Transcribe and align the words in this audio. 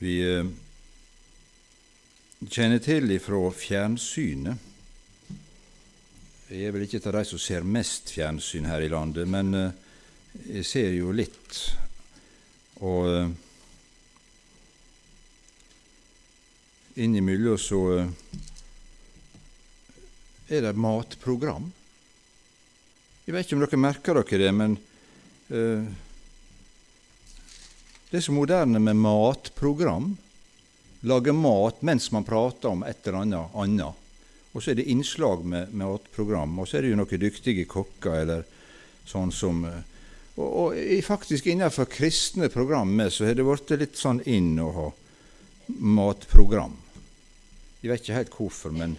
Vi 0.00 0.14
eh, 0.24 0.46
kjenner 2.48 2.80
til 2.80 3.10
ifra 3.12 3.40
fjernsynet 3.52 4.62
Jeg 6.48 6.62
er 6.64 6.72
vel 6.72 6.86
ikke 6.86 7.02
av 7.10 7.18
de 7.18 7.24
som 7.28 7.42
ser 7.42 7.68
mest 7.68 8.08
fjernsyn 8.14 8.64
her 8.70 8.80
i 8.80 8.88
landet, 8.88 9.28
men 9.28 9.52
eh, 9.52 9.76
jeg 10.56 10.64
ser 10.64 10.96
jo 10.96 11.12
litt. 11.12 11.58
Og 12.80 13.10
eh, 13.12 13.28
innimellom 17.04 17.60
så 17.60 17.84
er 20.48 20.64
det 20.64 20.74
matprogram. 20.80 21.68
Jeg 23.28 23.36
vet 23.36 23.44
ikke 23.44 23.60
om 23.60 23.66
dere 23.68 23.84
merker 23.84 24.22
dere 24.24 24.46
det, 24.48 24.54
men 24.56 24.80
det 28.10 28.18
er 28.18 28.26
så 28.26 28.34
moderne 28.34 28.80
med 28.82 28.98
matprogram. 28.98 30.16
Lage 31.06 31.32
mat 31.32 31.82
mens 31.86 32.10
man 32.12 32.26
prater 32.26 32.72
om 32.72 32.82
et 32.84 33.06
eller 33.06 33.22
annet 33.22 33.54
annet. 33.54 34.08
Og 34.50 34.62
så 34.62 34.72
er 34.72 34.80
det 34.80 34.88
innslag 34.90 35.44
med 35.46 35.70
matprogram. 35.78 36.58
Og 36.58 36.68
så 36.68 36.78
er 36.78 36.84
det 36.84 36.90
jo 36.90 36.98
noen 36.98 37.22
dyktige 37.22 37.68
kokker 37.70 38.18
eller 38.24 38.42
sånn 39.06 39.30
som 39.34 39.62
uh, 39.64 39.78
og, 40.40 40.72
og, 40.72 41.04
faktisk 41.04 41.46
innenfor 41.50 41.88
kristne 41.90 42.48
programmer 42.52 43.10
så 43.12 43.26
har 43.26 43.36
det 43.36 43.44
blitt 43.44 43.72
litt 43.80 43.98
sånn 43.98 44.22
inn 44.30 44.54
å 44.62 44.70
ha 44.76 44.88
matprogram. 45.80 46.76
Jeg 47.80 47.90
vet 47.90 48.04
ikke 48.04 48.18
helt 48.18 48.36
hvorfor, 48.36 48.74
men 48.76 48.96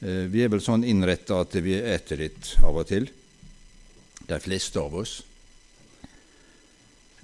eh, 0.00 0.24
vi 0.32 0.42
er 0.44 0.50
vel 0.52 0.62
sånn 0.64 0.84
innretta 0.86 1.40
at 1.44 1.56
vi 1.64 1.76
eter 1.78 2.20
litt 2.20 2.54
av 2.64 2.80
og 2.82 2.88
til 2.88 3.08
de 4.28 4.38
fleste 4.40 4.80
av 4.80 4.96
oss. 5.00 5.18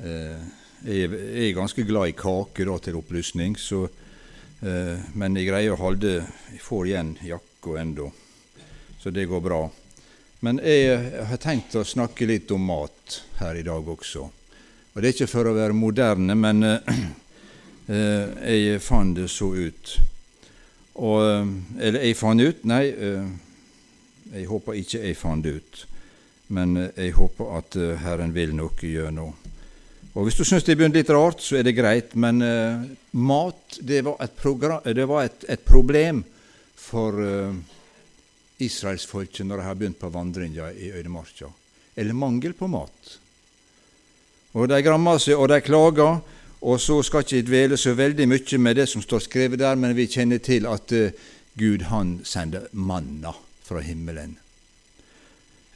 Eh, 0.01 0.41
jeg 0.85 1.11
er 1.13 1.57
ganske 1.57 1.85
glad 1.85 2.11
i 2.11 2.17
kake, 2.17 2.65
da, 2.65 2.77
til 2.81 2.97
opplysning, 3.01 3.57
så, 3.59 3.85
eh, 4.63 4.97
men 5.15 5.37
jeg 5.37 5.49
greier 5.49 5.75
å 5.75 5.81
holde 5.81 6.13
Jeg 6.53 6.61
får 6.61 6.87
igjen 6.87 7.17
jakka 7.23 7.77
ennå, 7.81 8.11
så 9.01 9.11
det 9.11 9.29
går 9.29 9.41
bra. 9.41 9.71
Men 10.41 10.61
jeg 10.65 11.25
har 11.29 11.37
tenkt 11.37 11.77
å 11.77 11.85
snakke 11.85 12.27
litt 12.27 12.51
om 12.51 12.65
mat 12.65 13.21
her 13.41 13.55
i 13.57 13.63
dag 13.63 13.89
også. 13.89 14.23
Og 14.95 15.03
Det 15.03 15.09
er 15.09 15.15
ikke 15.15 15.31
for 15.31 15.47
å 15.47 15.55
være 15.55 15.77
moderne, 15.77 16.35
men 16.35 16.63
eh, 16.65 17.05
jeg 18.57 18.81
fant 18.81 19.17
det 19.17 19.29
så 19.31 19.53
ut. 19.55 19.95
Og, 21.01 21.23
eller 21.79 22.03
jeg 22.05 22.17
fant 22.17 22.41
ut 22.41 22.65
Nei, 22.69 22.83
jeg 24.31 24.49
håper 24.51 24.77
ikke 24.77 25.01
jeg 25.01 25.17
fant 25.17 25.45
det 25.45 25.55
ut 25.61 25.87
men 26.51 26.77
eh, 26.77 26.91
jeg 26.97 27.15
håper 27.19 27.55
at 27.59 27.79
eh, 27.79 27.97
Herren 28.03 28.35
vil 28.35 28.55
noe 28.59 28.75
gjøre 28.83 29.15
nå. 29.15 29.29
Og 30.15 30.27
Hvis 30.27 30.41
du 30.41 30.43
syns 30.45 30.65
det 30.67 30.75
begynner 30.75 30.99
litt 30.99 31.13
rart, 31.15 31.43
så 31.43 31.61
er 31.61 31.67
det 31.67 31.77
greit, 31.79 32.17
men 32.19 32.43
uh, 32.43 32.83
mat 33.15 33.79
det 33.79 34.03
var 34.03 34.19
et, 34.25 34.43
det 34.97 35.07
var 35.07 35.29
et, 35.29 35.45
et 35.55 35.63
problem 35.63 36.25
for 36.75 37.15
uh, 37.15 37.55
israelsfolket 38.59 39.47
når 39.47 39.61
de 39.61 39.67
har 39.69 39.79
begynt 39.79 40.01
på 40.01 40.11
vandringa 40.11 40.73
i 40.75 40.91
øydemarka. 40.91 41.53
Eller 41.95 42.19
mangel 42.19 42.57
på 42.59 42.67
mat. 42.67 43.15
Og 44.59 44.67
De 44.69 44.83
grammer 44.83 45.23
seg, 45.23 45.39
og 45.39 45.49
de 45.53 45.61
klager. 45.63 46.19
Og 46.61 46.81
så 46.83 46.99
skal 47.07 47.23
ikke 47.25 47.47
dvele 47.47 47.77
så 47.81 47.95
veldig 47.97 48.27
mye 48.29 48.59
med 48.61 48.77
det 48.77 48.89
som 48.91 49.01
står 49.01 49.23
skrevet 49.25 49.63
der, 49.63 49.79
men 49.81 49.95
vi 49.97 50.11
kjenner 50.11 50.43
til 50.43 50.67
at 50.69 50.93
uh, 50.93 51.15
Gud 51.55 51.87
han 51.87 52.19
sender 52.27 52.67
manna 52.73 53.31
fra 53.65 53.81
himmelen. 53.81 54.35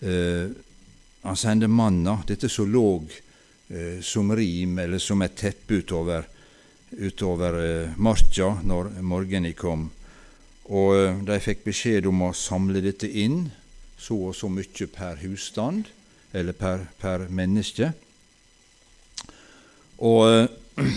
Uh, 0.03 0.51
han 1.23 1.39
sender 1.39 1.71
manna, 1.71 2.19
dette 2.27 2.51
som 2.53 2.69
lå 2.69 2.99
som 4.05 4.29
rim 4.37 4.79
eller 4.79 4.99
som 4.99 5.23
et 5.25 5.37
teppe 5.37 5.81
utover, 5.81 6.27
utover 6.91 7.59
eh, 7.65 7.95
marka 7.97 8.55
når 8.63 8.91
morgenen 9.03 9.55
kom. 9.57 9.89
Og 10.71 10.97
eh, 10.97 11.19
de 11.27 11.41
fikk 11.43 11.65
beskjed 11.67 12.07
om 12.09 12.23
å 12.29 12.35
samle 12.37 12.83
dette 12.85 13.09
inn, 13.09 13.51
så 13.99 14.17
og 14.29 14.37
så 14.37 14.51
mye 14.53 14.89
per 14.93 15.21
husstand, 15.25 15.89
eller 16.33 16.57
per, 16.57 16.87
per 17.01 17.27
menneske. 17.29 17.93
Og 20.05 20.23
eh, 20.29 20.49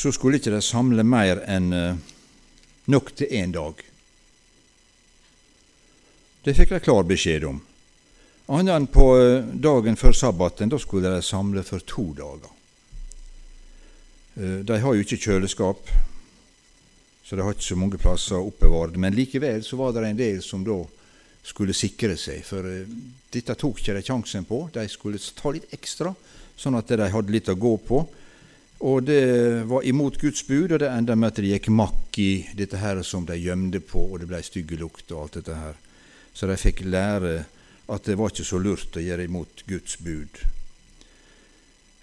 så 0.00 0.12
skulle 0.12 0.40
ikke 0.40 0.54
de 0.54 0.62
samle 0.64 1.04
mer 1.06 1.42
enn 1.50 1.72
eh, 1.72 2.04
nok 2.90 3.14
til 3.16 3.30
én 3.30 3.54
dag. 3.54 3.82
Det 6.40 6.56
fikk 6.56 6.72
de 6.72 6.80
klar 6.80 7.04
beskjed 7.04 7.44
om. 7.44 7.60
Annet 8.50 8.74
enn 8.74 8.86
på 8.90 9.04
eh, 9.14 9.44
dagen 9.62 9.94
før 9.94 10.14
sabbaten, 10.16 10.70
da 10.72 10.78
skulle 10.82 11.12
de 11.12 11.22
samle 11.22 11.62
for 11.62 11.84
to 11.86 12.08
dager. 12.18 12.50
Eh, 14.34 14.56
de 14.66 14.78
har 14.82 14.96
jo 14.96 15.04
ikke 15.04 15.20
kjøleskap, 15.22 15.92
så 17.22 17.38
de 17.38 17.44
har 17.46 17.54
ikke 17.54 17.68
så 17.68 17.78
mange 17.78 18.00
plasser 18.02 18.42
å. 18.42 18.88
Men 18.98 19.14
likevel 19.14 19.62
så 19.62 19.78
var 19.78 19.94
det 19.94 20.08
en 20.08 20.18
del 20.18 20.40
som 20.42 20.64
da 20.66 20.80
skulle 21.46 21.76
sikre 21.78 22.16
seg, 22.18 22.42
for 22.46 22.66
eh, 22.66 22.90
dette 23.30 23.54
tok 23.54 23.78
ikke 23.78 23.94
de 24.00 24.02
sjansen 24.08 24.48
på. 24.48 24.64
De 24.74 24.88
skulle 24.90 25.22
ta 25.38 25.54
litt 25.54 25.70
ekstra, 25.78 26.10
sånn 26.58 26.80
at 26.80 26.90
de 26.90 27.06
hadde 27.06 27.36
litt 27.36 27.52
å 27.54 27.54
gå 27.54 27.76
på. 27.86 28.02
Og 28.90 29.06
det 29.06 29.62
var 29.70 29.86
imot 29.86 30.18
Guds 30.18 30.42
bud, 30.48 30.72
og 30.72 30.82
det 30.82 30.90
enda 30.90 31.14
med 31.14 31.30
at 31.30 31.38
det 31.38 31.54
gikk 31.54 31.70
makk 31.70 32.18
i 32.18 32.30
dette 32.58 32.82
her 32.82 32.98
som 33.06 33.30
de 33.30 33.38
gjemte 33.38 33.78
på, 33.78 34.08
og 34.10 34.18
det 34.18 34.30
ble 34.34 34.42
stygge 34.42 34.82
lukt 34.82 35.14
og 35.14 35.22
alt 35.22 35.38
dette 35.38 35.62
her. 35.62 35.80
Så 36.34 36.50
de 36.50 36.58
fikk 36.58 36.82
lære 36.88 37.44
at 37.90 38.06
det 38.06 38.16
var 38.18 38.30
ikke 38.30 38.46
så 38.46 38.60
lurt 38.62 38.96
å 38.96 39.02
gjøre 39.02 39.26
imot 39.26 39.64
Guds 39.66 39.96
bud. 39.98 40.42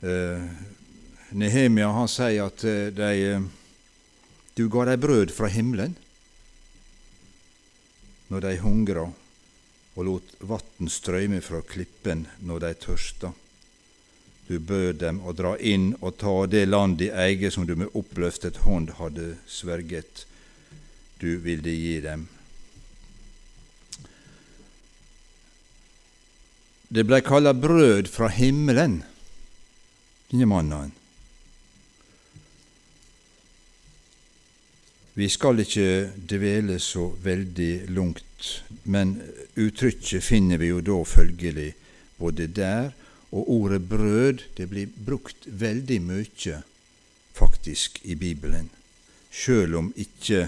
Eh, 0.04 0.44
Nehemia 1.38 1.90
han 1.96 2.12
sier 2.12 2.48
at 2.48 2.64
eh, 2.68 2.90
de, 2.94 3.14
eh, 3.32 3.48
du 4.54 4.68
ga 4.72 4.86
dem 4.90 5.02
brød 5.02 5.34
fra 5.34 5.50
himmelen 5.52 5.96
når 8.28 8.44
de 8.44 8.54
hungra, 8.60 9.08
og 9.96 10.06
lot 10.06 10.34
vann 10.44 10.92
strøyme 10.92 11.40
fra 11.42 11.62
klippen 11.64 12.26
når 12.44 12.66
de 12.66 12.72
tørsta. 12.84 13.32
Du 14.48 14.60
bød 14.60 15.00
dem 15.02 15.22
å 15.24 15.34
dra 15.36 15.56
inn 15.60 15.94
og 16.00 16.20
ta 16.20 16.34
det 16.48 16.68
land 16.68 17.00
de 17.00 17.08
eier 17.12 17.52
som 17.52 17.66
du 17.68 17.76
med 17.80 17.96
oppløftet 17.96 18.62
hånd 18.68 18.94
hadde 19.00 19.38
sverget. 19.48 20.26
Du 21.20 21.40
ville 21.44 21.72
gi 21.72 21.98
dem. 22.04 22.28
Det 26.88 27.04
blei 27.04 27.20
kalla 27.20 27.52
brød 27.54 28.08
fra 28.08 28.30
himmelen, 28.32 29.02
denne 30.32 30.46
mannen. 30.48 30.94
Vi 35.18 35.28
skal 35.28 35.60
ikke 35.60 36.14
dvele 36.30 36.78
så 36.80 37.10
veldig 37.24 37.90
langt, 37.92 38.64
men 38.86 39.18
uttrykket 39.60 40.24
finner 40.24 40.62
vi 40.62 40.70
jo 40.70 40.80
da 40.80 41.02
følgelig 41.04 41.74
både 42.22 42.48
der 42.56 42.94
og 43.34 43.50
ordet 43.52 43.82
brød. 43.90 44.46
Det 44.56 44.70
blir 44.72 44.88
brukt 44.88 45.50
veldig 45.50 45.98
mye, 46.06 46.62
faktisk, 47.36 48.00
i 48.08 48.16
Bibelen, 48.16 48.70
sjøl 49.28 49.76
om 49.76 49.92
ikke 50.00 50.48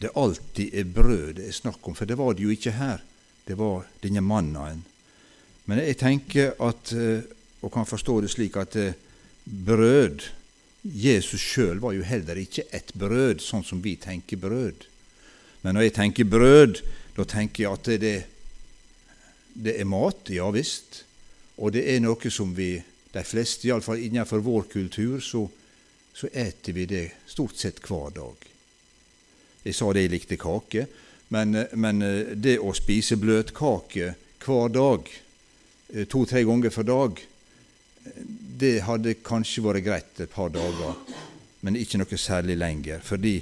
det 0.00 0.14
alltid 0.16 0.78
er 0.78 0.86
brød 0.94 1.34
det 1.40 1.48
er 1.48 1.58
snakk 1.58 1.88
om, 1.88 1.98
for 1.98 2.06
det 2.06 2.16
var 2.16 2.38
det 2.38 2.46
jo 2.46 2.54
ikke 2.54 2.78
her. 2.78 3.02
Det 3.48 3.58
var 3.58 3.88
denne 4.04 4.22
mannen 4.22 4.86
men 5.70 5.78
jeg 5.84 6.00
tenker 6.00 6.56
at, 6.66 6.90
eh, 6.98 7.22
og 7.62 7.70
kan 7.70 7.86
forstå 7.86 8.20
det 8.24 8.32
slik, 8.32 8.56
at 8.58 8.74
eh, 8.80 8.96
brød 9.46 10.26
Jesus 10.82 11.42
sjøl 11.44 11.78
var 11.78 11.92
jo 11.92 12.02
heller 12.02 12.38
ikke 12.40 12.64
et 12.74 12.90
brød, 12.98 13.42
sånn 13.44 13.62
som 13.66 13.82
vi 13.84 13.94
tenker 14.00 14.40
brød. 14.40 14.86
Men 15.62 15.76
når 15.76 15.86
jeg 15.86 15.96
tenker 15.98 16.28
brød, 16.32 16.80
da 17.14 17.26
tenker 17.28 17.66
jeg 17.66 17.72
at 17.76 17.90
det, 18.00 18.14
det 19.54 19.76
er 19.76 19.88
mat, 19.88 20.32
ja 20.32 20.48
visst. 20.50 21.04
Og 21.60 21.74
det 21.76 21.84
er 21.92 22.00
noe 22.00 22.32
som 22.32 22.54
vi, 22.56 22.72
de 23.12 23.24
fleste, 23.28 23.68
iallfall 23.68 24.00
innenfor 24.00 24.40
vår 24.42 24.70
kultur, 24.72 25.20
så, 25.20 25.44
så 26.16 26.32
eter 26.32 26.74
vi 26.74 26.88
det 26.88 27.06
stort 27.28 27.60
sett 27.60 27.82
hver 27.84 28.16
dag. 28.16 28.50
Jeg 29.68 29.76
sa 29.76 29.92
det 29.92 30.06
jeg 30.06 30.14
likte 30.16 30.40
kake, 30.40 30.86
men, 31.30 31.66
men 31.76 32.02
eh, 32.02 32.32
det 32.34 32.56
å 32.58 32.72
spise 32.74 33.20
bløtkake 33.20 34.14
hver 34.40 34.72
dag 34.72 35.12
to-tre 36.10 36.44
ganger 36.46 36.70
for 36.74 36.86
dag, 36.86 37.20
det 38.60 38.80
hadde 38.86 39.18
kanskje 39.24 39.64
vært 39.64 39.84
greit 39.84 40.20
et 40.22 40.32
par 40.32 40.52
dager, 40.52 40.96
men 41.64 41.76
ikke 41.76 42.00
noe 42.00 42.18
særlig 42.20 42.56
lenger. 42.60 43.02
Fordi 43.04 43.34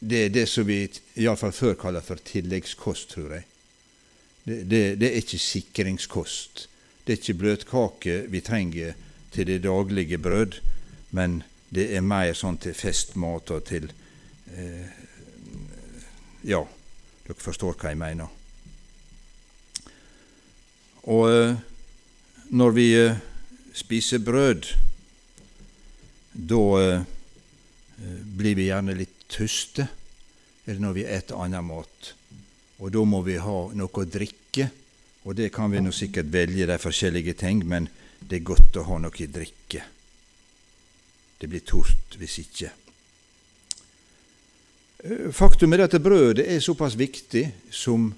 det 0.00 0.24
er 0.24 0.32
det 0.32 0.46
som 0.48 0.66
vi 0.68 0.82
iallfall 1.20 1.52
før 1.52 1.76
kaller 1.80 2.04
for 2.04 2.20
tilleggskost, 2.24 3.10
tror 3.14 3.36
jeg. 3.36 3.46
Det, 4.44 4.62
det, 4.70 4.82
det, 5.00 5.10
er 5.10 5.20
ikke 5.20 5.38
sikringskost. 5.44 6.66
Det 7.04 7.12
er 7.12 7.20
ikke 7.20 7.40
bløtkake 7.42 8.16
vi 8.32 8.40
trenger 8.40 8.96
til 9.30 9.46
det 9.46 9.62
daglige 9.66 10.18
brød, 10.18 10.60
men 11.10 11.42
det 11.70 11.90
er 11.94 12.02
mer 12.02 12.32
sånn 12.34 12.58
til 12.58 12.74
festmat 12.74 13.52
og 13.54 13.64
til 13.68 13.90
eh, 14.56 14.98
Ja, 16.48 16.62
dere 17.26 17.36
forstår 17.36 17.76
hva 17.76 17.92
jeg 17.92 18.00
mener. 18.00 18.39
Og 21.08 21.30
eh, 21.32 21.54
når 22.52 22.74
vi 22.76 22.86
eh, 22.98 23.20
spiser 23.72 24.20
brød, 24.24 24.68
da 26.32 26.64
eh, 26.80 27.06
blir 28.36 28.58
vi 28.58 28.68
gjerne 28.68 28.96
litt 28.98 29.24
tyste, 29.30 29.86
eller 30.66 30.82
når 30.82 30.98
vi 30.98 31.06
eter 31.08 31.40
annen 31.40 31.64
mat. 31.70 32.12
Og 32.80 32.92
da 32.92 33.04
må 33.04 33.22
vi 33.24 33.38
ha 33.40 33.56
noe 33.76 34.02
å 34.02 34.08
drikke, 34.08 34.68
og 35.24 35.36
det 35.36 35.50
kan 35.52 35.72
vi 35.72 35.80
nå 35.84 35.92
sikkert 35.92 36.32
velge 36.32 36.68
de 36.68 36.76
forskjellige 36.80 37.36
ting, 37.40 37.64
men 37.68 37.88
det 38.20 38.40
er 38.40 38.48
godt 38.52 38.76
å 38.80 38.86
ha 38.88 39.00
noe 39.00 39.12
å 39.12 39.32
drikke. 39.32 39.82
Det 41.40 41.48
blir 41.48 41.64
tort 41.64 42.16
hvis 42.20 42.38
ikke. 42.42 42.70
Faktum 45.32 45.72
er 45.72 45.86
at 45.86 45.96
brødet 46.02 46.44
er 46.44 46.60
såpass 46.60 46.96
viktig 47.00 47.46
som, 47.72 48.10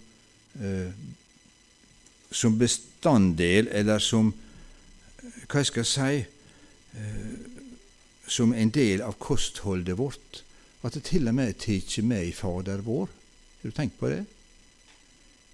som 2.32 2.58
bestanddel, 2.58 3.68
eller 3.72 3.98
som 3.98 4.32
Hva 5.22 5.60
jeg 5.60 5.68
skal 5.68 5.84
si 5.86 6.22
eh, 6.98 7.32
Som 8.26 8.54
en 8.56 8.70
del 8.72 9.02
av 9.04 9.18
kostholdet 9.20 9.98
vårt, 9.98 10.42
at 10.82 10.94
det 10.94 11.04
til 11.10 11.28
og 11.28 11.34
med 11.36 11.58
tatt 11.60 11.98
med 12.02 12.26
i 12.26 12.32
Fader 12.32 12.80
vår. 12.82 13.10
Har 13.62 13.70
du 13.70 13.74
tenkt 13.76 13.98
på 14.00 14.08
det? 14.08 14.24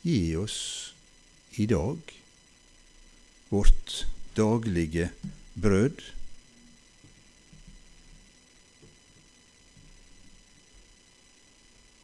Gi 0.07 0.37
oss 0.37 0.95
i 1.59 1.67
dag 1.67 1.99
vårt 3.51 4.07
daglige 4.37 5.11
brød. 5.61 6.01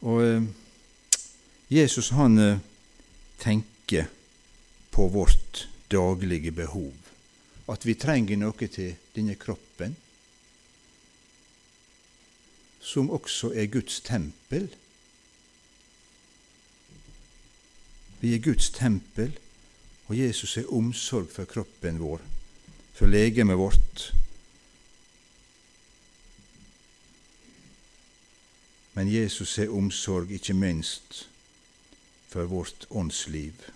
Og 0.05 0.21
eh, 0.27 0.43
Jesus 1.71 2.11
han 2.13 2.37
eh, 2.37 2.59
tenker 3.41 4.11
på 4.95 5.07
vårt 5.07 5.67
daglige 5.91 6.51
behov. 6.51 6.93
At 7.67 7.85
vi 7.85 7.97
trenger 7.99 8.39
noe 8.39 8.67
til 8.71 8.93
denne 9.15 9.35
kroppen, 9.35 9.97
som 12.79 13.09
også 13.11 13.49
er 13.57 13.67
Guds 13.73 13.99
tempel. 14.05 14.69
Vi 18.21 18.31
er 18.37 18.43
Guds 18.45 18.69
tempel, 18.71 19.35
og 20.07 20.15
Jesus 20.19 20.55
er 20.57 20.71
omsorg 20.71 21.27
for 21.33 21.49
kroppen 21.49 21.99
vår, 21.99 22.23
for 22.95 23.11
legemet 23.11 23.59
vårt. 23.59 24.09
Men 28.93 29.11
Jesus 29.11 29.57
er 29.59 29.73
omsorg 29.75 30.31
ikke 30.31 30.55
minst 30.55 31.25
for 32.31 32.47
vårt 32.47 32.87
åndsliv, 32.89 33.73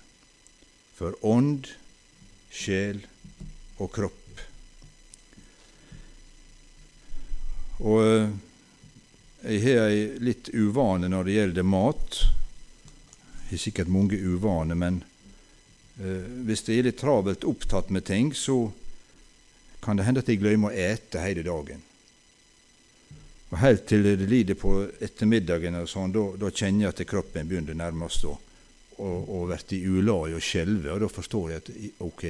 for 1.00 1.16
ånd, 1.25 1.69
sjel 2.51 3.06
og 3.80 3.92
kropp. 3.96 4.44
Og 7.80 8.04
eh, 8.04 8.31
jeg 9.48 9.62
har 9.63 9.86
ei 9.88 10.01
litt 10.19 10.50
uvane 10.51 11.07
når 11.07 11.30
det 11.30 11.38
gjelder 11.38 11.68
mat. 11.68 12.18
Jeg 13.46 13.54
har 13.54 13.62
sikkert 13.63 13.94
mange 13.94 14.19
uvaner, 14.19 14.75
men 14.75 15.00
eh, 16.01 16.28
hvis 16.44 16.66
jeg 16.68 16.81
er 16.81 16.90
litt 16.90 17.00
travelt 17.00 17.48
opptatt 17.48 17.94
med 17.96 18.04
ting, 18.10 18.34
så 18.36 18.66
kan 19.80 19.96
det 19.96 20.10
hende 20.10 20.19
at 20.19 20.28
jeg 20.28 20.42
glemmer 20.42 20.74
å 20.74 20.90
ete 20.92 21.24
hele 21.24 21.46
dagen. 21.48 21.86
Og 23.50 23.57
Helt 23.63 23.88
til 23.90 24.04
det 24.04 24.28
lider 24.28 24.60
på 24.60 24.84
ettermiddagen, 25.00 25.80
og 25.80 25.88
sånn, 25.90 26.12
da 26.12 26.51
kjenner 26.51 26.90
jeg 26.90 26.92
at 26.92 27.07
kroppen 27.10 27.48
begynner 27.48 27.80
nærmest 27.80 28.28
å, 28.28 28.36
å, 29.00 29.10
å 29.40 29.42
bli 29.48 29.80
i 29.80 29.88
ulag 29.88 30.36
og 30.36 30.44
skjelve. 30.44 30.92
Og 30.94 31.04
da 31.04 31.10
forstår 31.12 31.51
jeg 31.51 31.63
at 31.63 31.72
ok, 32.06 32.25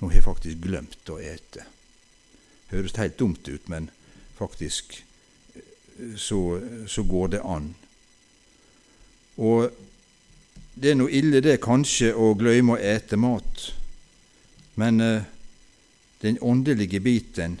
nå 0.00 0.08
har 0.08 0.18
jeg 0.18 0.26
faktisk 0.26 0.64
glemt 0.64 1.12
å 1.12 1.20
ete. 1.20 1.66
Høres 2.72 2.96
helt 2.96 3.18
dumt 3.20 3.48
ut, 3.48 3.68
men 3.68 3.90
faktisk 4.38 4.96
eh, 5.54 6.16
så, 6.16 6.40
så 6.88 7.04
går 7.04 7.36
det 7.36 7.44
an. 7.44 7.72
Og 9.36 9.68
det 10.74 10.92
er 10.92 10.98
nå 10.98 11.06
ille 11.12 11.42
det 11.44 11.60
kanskje 11.62 12.14
å 12.16 12.32
glemme 12.38 12.76
å 12.76 12.80
ete 12.80 13.18
mat, 13.20 13.68
men 14.80 15.00
eh, 15.04 15.28
den 16.22 16.38
åndelige 16.40 17.00
biten 17.04 17.58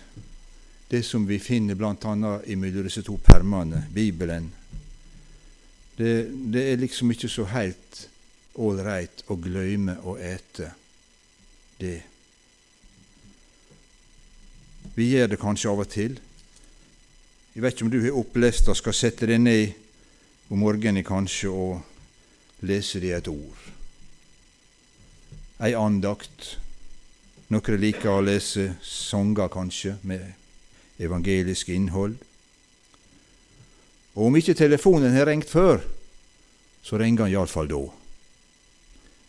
det 0.92 1.02
som 1.02 1.24
vi 1.26 1.38
finner 1.40 1.74
bl.a. 1.74 2.14
mellom 2.14 2.84
disse 2.84 3.00
to 3.02 3.16
permene, 3.16 3.86
Bibelen. 3.94 4.50
Det, 5.96 6.28
det, 6.52 6.64
er 6.68 6.82
liksom 6.82 7.10
ikke 7.14 7.30
så 7.32 7.46
helt 7.48 8.02
ålreit 8.60 9.24
å 9.30 9.36
gløyme 9.40 9.96
å 10.04 10.16
ete 10.20 10.72
det. 11.80 12.00
Vi 14.94 15.08
gjør 15.12 15.32
det 15.32 15.40
kanskje 15.40 15.70
av 15.70 15.80
og 15.84 15.88
til. 15.92 16.18
Jeg 17.52 17.64
vet 17.64 17.76
ikke 17.76 17.86
om 17.86 17.92
du 17.92 18.00
har 18.02 18.18
opplest 18.18 18.68
det, 18.68 18.76
skal 18.76 18.96
sette 18.96 19.28
deg 19.28 19.40
ned 19.40 20.52
om 20.52 20.60
morgenen 20.60 21.04
kanskje 21.04 21.52
og 21.52 22.66
lese 22.68 23.00
deg 23.00 23.16
et 23.16 23.30
ord. 23.32 23.70
Ei 25.62 25.72
andakt. 25.78 26.56
Noen 27.52 27.80
liker 27.80 28.10
å 28.10 28.24
lese 28.24 28.72
sanger, 28.80 29.50
kanskje, 29.52 29.98
med 30.08 30.24
evangelisk 31.02 31.68
innhold. 31.72 32.16
Og 34.16 34.28
om 34.28 34.36
ikke 34.36 34.56
telefonen 34.56 35.12
har 35.12 35.28
ringt 35.28 35.48
før, 35.48 35.84
så 36.82 36.98
ringer 37.00 37.26
han 37.26 37.34
iallfall 37.34 37.68
da. 37.70 37.82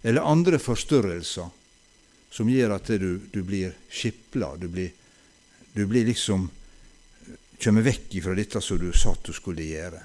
Eller 0.03 0.21
andre 0.27 0.59
forstyrrelser 0.59 1.49
som 2.33 2.49
gjør 2.49 2.75
at 2.75 2.89
du, 2.99 3.21
du 3.31 3.41
blir 3.45 3.75
skipla, 3.89 4.55
du 4.57 4.67
du 5.73 5.85
blir 5.89 6.05
liksom 6.05 6.49
kommer 7.63 7.81
vekk 7.81 8.15
ifra 8.19 8.35
dette 8.35 8.61
som 8.61 8.77
du 8.77 8.91
satt 8.93 9.23
du 9.23 9.33
skulle 9.33 9.63
gjøre, 9.63 10.01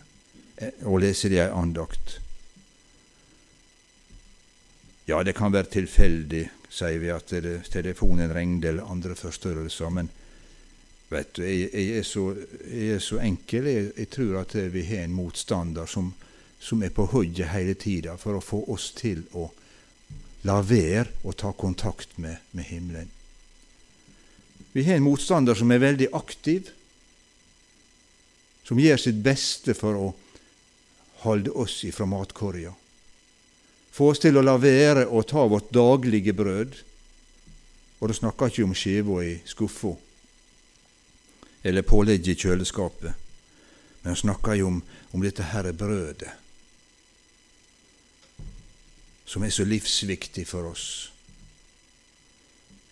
eh, 0.56 0.85
og 0.87 1.00
lese 1.03 1.29
i 1.29 1.41
ei 1.41 1.49
andakt. 1.50 2.19
Ja, 5.09 5.23
det 5.25 5.35
kan 5.37 5.53
være 5.53 5.73
tilfeldig, 5.73 6.45
sier 6.69 7.00
vi, 7.00 7.11
at 7.11 7.33
telefonen 7.73 8.33
ringte 8.35 8.71
eller 8.71 8.91
andre 8.93 9.19
forstyrrelser, 9.19 9.91
men 9.91 10.15
Vet 11.09 11.39
du, 11.39 11.41
jeg, 11.41 11.71
jeg, 11.73 11.93
er, 11.97 12.03
så, 12.05 12.23
jeg 12.69 12.89
er, 12.93 12.99
så, 13.00 13.17
enkel. 13.25 13.65
Jeg, 13.65 13.85
jeg, 13.97 14.09
tror 14.12 14.43
at 14.43 14.53
vi 14.75 14.83
har 14.91 15.06
en 15.06 15.15
motstander 15.17 15.89
som, 15.89 16.11
som 16.61 16.83
er 16.85 16.93
på 16.93 17.06
høyde 17.15 17.47
hele 17.49 17.73
tida 17.81 18.19
for 18.21 18.37
å 18.37 18.45
få 18.45 18.59
oss 18.69 18.91
til 18.93 19.23
å 19.33 19.47
la 20.46 20.61
være 20.62 21.08
å 21.26 21.35
ta 21.35 21.52
kontakt 21.52 22.19
med, 22.19 22.38
med 22.50 22.69
himmelen. 22.69 23.11
Vi 24.73 24.85
har 24.87 24.99
en 24.99 25.07
motstander 25.07 25.59
som 25.59 25.71
er 25.73 25.83
veldig 25.83 26.11
aktiv, 26.14 26.68
som 28.68 28.78
gjør 28.78 29.00
sitt 29.00 29.23
beste 29.25 29.75
for 29.75 29.97
å 29.97 30.09
holde 31.25 31.50
oss 31.57 31.80
ifra 31.88 32.07
matkorga. 32.07 32.75
Få 33.90 34.12
oss 34.12 34.21
til 34.23 34.38
å 34.38 34.45
la 34.45 34.54
være 34.61 35.09
å 35.09 35.25
ta 35.26 35.42
vårt 35.49 35.73
daglige 35.75 36.35
brød. 36.37 36.76
Og 37.99 38.11
da 38.11 38.14
snakker 38.14 38.47
jeg 38.47 38.54
ikke 38.54 38.66
om 38.68 38.76
skiva 38.78 39.23
i 39.26 39.33
skuffa 39.49 39.97
eller 41.66 41.83
pålegget 41.83 42.28
i 42.28 42.35
kjøleskapet. 42.38 43.12
Men 44.00 44.12
han 44.12 44.21
snakker 44.21 44.54
jo 44.61 44.68
om, 44.71 44.76
om 45.11 45.25
dette 45.25 45.49
herre 45.50 45.73
brødet, 45.75 46.30
som 49.28 49.44
er 49.44 49.52
så 49.52 49.66
livsviktig 49.68 50.47
for 50.49 50.70
oss. 50.70 50.87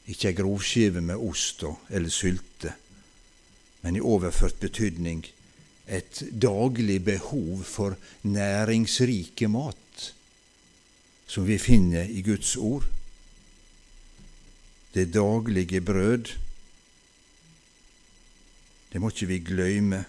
Ikke 0.07 0.31
ei 0.31 0.37
grovskive 0.37 1.01
med 1.03 1.17
ost 1.17 1.65
eller 1.65 2.13
sylte, 2.13 2.75
men 3.83 3.97
i 3.97 4.05
overført 4.05 4.61
betydning 4.61 5.25
et 5.87 6.23
daglig 6.43 6.99
behov 7.07 7.63
for 7.65 7.97
næringsrike 8.27 9.49
mat, 9.49 10.13
som 11.27 11.47
vi 11.47 11.59
finner 11.59 12.05
i 12.05 12.23
Guds 12.27 12.57
ord. 12.57 12.85
Det 14.95 15.13
daglige 15.15 15.81
brød 15.81 16.37
det 18.93 19.01
må 19.01 19.11
ikke 19.11 19.27
vi 19.29 19.39
gløyme. 19.45 20.05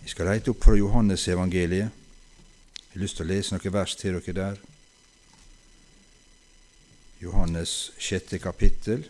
Vi 0.00 0.08
skal 0.08 0.30
leite 0.30 0.48
opp 0.54 0.62
fra 0.64 0.78
Johannes 0.78 1.26
evangeliet. 1.28 2.01
Jeg 2.92 2.98
har 2.98 3.04
lyst 3.06 3.16
til 3.16 3.24
å 3.24 3.32
lese 3.32 3.54
noen 3.54 3.72
vers 3.72 3.92
til 3.96 4.18
dere 4.18 4.32
der. 4.36 4.58
Johannes 7.22 7.70
sjette 7.96 8.36
kapittel. 8.36 9.06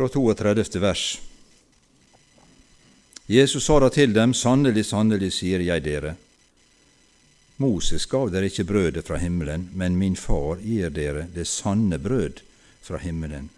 Fra 0.00 0.08
32. 0.08 0.80
vers. 0.80 1.20
Jesus 3.26 3.64
sa 3.64 3.80
da 3.80 3.90
til 3.92 4.14
dem, 4.16 4.32
sannelig, 4.34 4.86
sannelig, 4.88 5.28
sier 5.36 5.60
jeg 5.60 5.84
dere, 5.84 6.14
Moses 7.60 8.06
gav 8.08 8.30
dere 8.32 8.48
ikke 8.48 8.64
brødet 8.64 9.04
fra 9.04 9.18
himmelen, 9.20 9.66
men 9.76 9.98
min 10.00 10.16
far 10.16 10.62
gir 10.64 10.88
dere 10.96 11.26
det 11.34 11.44
sanne 11.50 11.98
brød 12.00 12.40
fra 12.80 12.96
himmelen. 13.02 13.50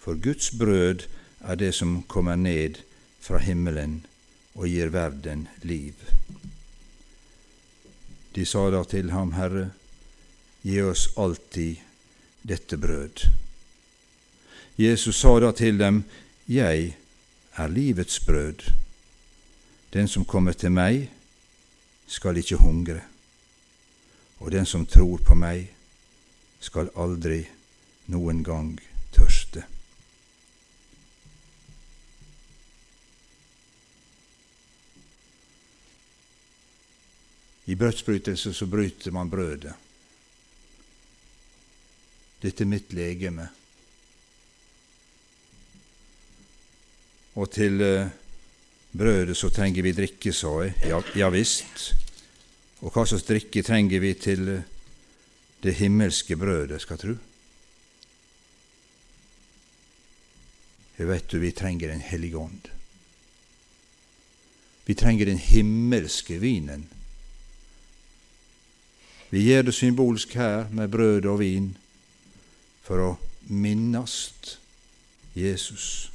For 0.00 0.16
Guds 0.16 0.48
brød 0.56 1.04
er 1.44 1.60
det 1.60 1.74
som 1.76 2.00
kommer 2.08 2.40
ned 2.40 2.80
fra 3.20 3.42
himmelen 3.44 4.00
og 4.54 4.72
gir 4.72 4.88
verden 4.88 5.44
liv. 5.60 6.00
De 8.32 8.48
sa 8.48 8.70
da 8.72 8.80
til 8.88 9.12
ham, 9.12 9.36
Herre, 9.36 9.68
gi 10.64 10.80
oss 10.80 11.10
alltid 11.20 11.84
dette 12.40 12.80
brød. 12.80 13.28
Jesus 14.80 15.16
sa 15.20 15.34
da 15.40 15.50
til 15.52 15.78
dem, 15.78 16.04
Jeg 16.48 16.96
er 17.56 17.68
livets 17.68 18.20
brød. 18.20 18.72
Den 19.92 20.08
som 20.08 20.24
kommer 20.24 20.52
til 20.52 20.72
meg, 20.72 21.10
skal 22.06 22.36
ikke 22.36 22.56
hungre, 22.56 23.00
og 24.38 24.50
den 24.52 24.66
som 24.66 24.86
tror 24.86 25.20
på 25.20 25.36
meg, 25.36 25.68
skal 26.60 26.88
aldri 26.96 27.42
noen 28.08 28.40
gang 28.44 28.72
tørste. 29.12 29.66
I 37.66 37.74
brødsbrytelse 37.74 38.54
så 38.54 38.66
bryter 38.66 39.12
man 39.12 39.30
brødet. 39.30 39.76
Dette 42.42 42.64
er 42.64 42.68
mitt 42.68 42.92
legeme. 42.96 43.59
Og 47.34 47.50
til 47.50 47.80
uh, 47.80 48.10
brødet 48.96 49.36
så 49.36 49.50
trenger 49.54 49.82
vi 49.86 49.92
drikke, 49.92 50.32
sa 50.32 50.52
jeg. 50.64 50.74
Ja, 50.90 51.00
ja 51.16 51.30
visst. 51.30 51.94
Og 52.80 52.90
hva 52.94 53.04
slags 53.06 53.28
drikke 53.28 53.62
trenger 53.62 54.02
vi 54.02 54.14
til 54.14 54.48
uh, 54.48 54.62
det 55.62 55.74
himmelske 55.78 56.36
brødet, 56.36 56.80
skal 56.82 56.98
tru? 56.98 57.14
Jeg 60.98 61.08
vet 61.08 61.30
du, 61.32 61.38
vi 61.38 61.50
trenger 61.50 61.88
Den 61.88 62.00
hellige 62.00 62.38
ånd. 62.38 62.68
Vi 64.86 64.94
trenger 64.94 65.26
den 65.26 65.38
himmelske 65.38 66.40
vinen 66.40 66.88
vi 69.30 69.44
gjør 69.46 69.62
det 69.62 69.74
symbolsk 69.74 70.34
her 70.34 70.66
med 70.74 70.88
brød 70.90 71.26
og 71.30 71.38
vin 71.38 71.76
for 72.82 72.98
å 72.98 73.10
minnast 73.46 74.56
Jesus. 75.38 76.10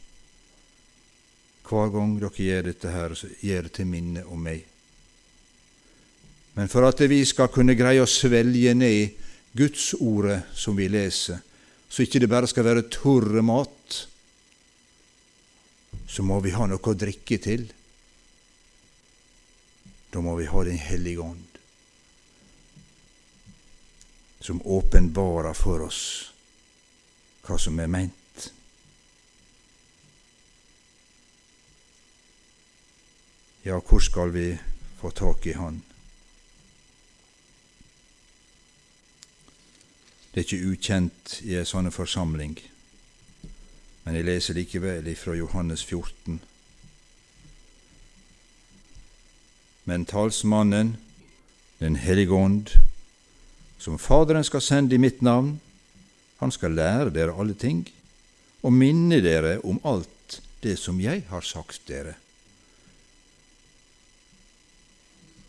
Hver 1.65 1.91
gang 1.93 2.15
dere 2.21 2.45
gjør 2.45 2.67
dette 2.69 2.91
her, 2.93 3.15
så 3.17 3.29
gjør 3.41 3.67
det 3.67 3.73
til 3.77 3.89
minne 3.89 4.25
om 4.29 4.41
meg. 4.45 4.63
Men 6.55 6.69
for 6.71 6.87
at 6.87 7.01
vi 7.09 7.19
skal 7.27 7.51
kunne 7.51 7.75
greie 7.75 8.03
å 8.03 8.09
svelge 8.09 8.75
ned 8.77 9.23
Guds 9.55 9.93
ordet 9.97 10.43
som 10.55 10.77
vi 10.77 10.87
leser, 10.91 11.41
så 11.89 12.03
ikke 12.03 12.21
det 12.21 12.29
bare 12.31 12.47
skal 12.47 12.67
være 12.67 12.85
tørre 12.91 13.43
mat, 13.45 13.97
så 16.07 16.23
må 16.23 16.37
vi 16.43 16.53
ha 16.55 16.67
noe 16.69 16.79
å 16.79 16.95
drikke 16.95 17.39
til. 17.41 17.65
Da 20.13 20.21
må 20.23 20.37
vi 20.39 20.47
ha 20.47 20.63
Den 20.63 20.79
hellige 20.79 21.23
ånd 21.23 21.55
som 24.45 24.61
åpenbarer 24.61 25.55
for 25.57 25.87
oss 25.87 26.01
hva 27.45 27.57
som 27.57 27.79
er 27.81 27.89
meint. 27.89 28.24
Ja, 33.65 33.79
hvor 33.81 33.99
skal 33.99 34.29
vi 34.33 34.57
få 34.99 35.09
tak 35.09 35.45
i 35.45 35.55
Han? 35.57 35.79
Det 40.29 40.41
er 40.41 40.43
ikke 40.43 40.67
ukjent 40.69 41.31
i 41.41 41.55
ei 41.57 41.63
sånn 41.65 41.89
forsamling, 41.89 42.59
men 44.03 44.17
jeg 44.19 44.27
leser 44.27 44.57
likevel 44.57 45.07
fra 45.17 45.33
Johannes 45.33 45.81
14. 45.81 46.37
Men 49.89 50.05
talsmannen, 50.05 50.97
Den 51.79 51.95
hellige 51.99 52.31
ånd, 52.31 52.69
som 53.79 53.97
Faderen 53.99 54.45
skal 54.47 54.61
sende 54.61 54.95
i 54.95 55.01
mitt 55.01 55.21
navn. 55.21 55.59
Han 56.39 56.51
skal 56.51 56.71
lære 56.71 57.09
dere 57.11 57.33
alle 57.35 57.53
ting 57.53 57.81
og 58.63 58.71
minne 58.73 59.19
dere 59.25 59.57
om 59.65 59.81
alt 59.83 60.39
det 60.63 60.77
som 60.79 61.01
jeg 61.01 61.25
har 61.27 61.41
sagt 61.41 61.81
dere. 61.89 62.15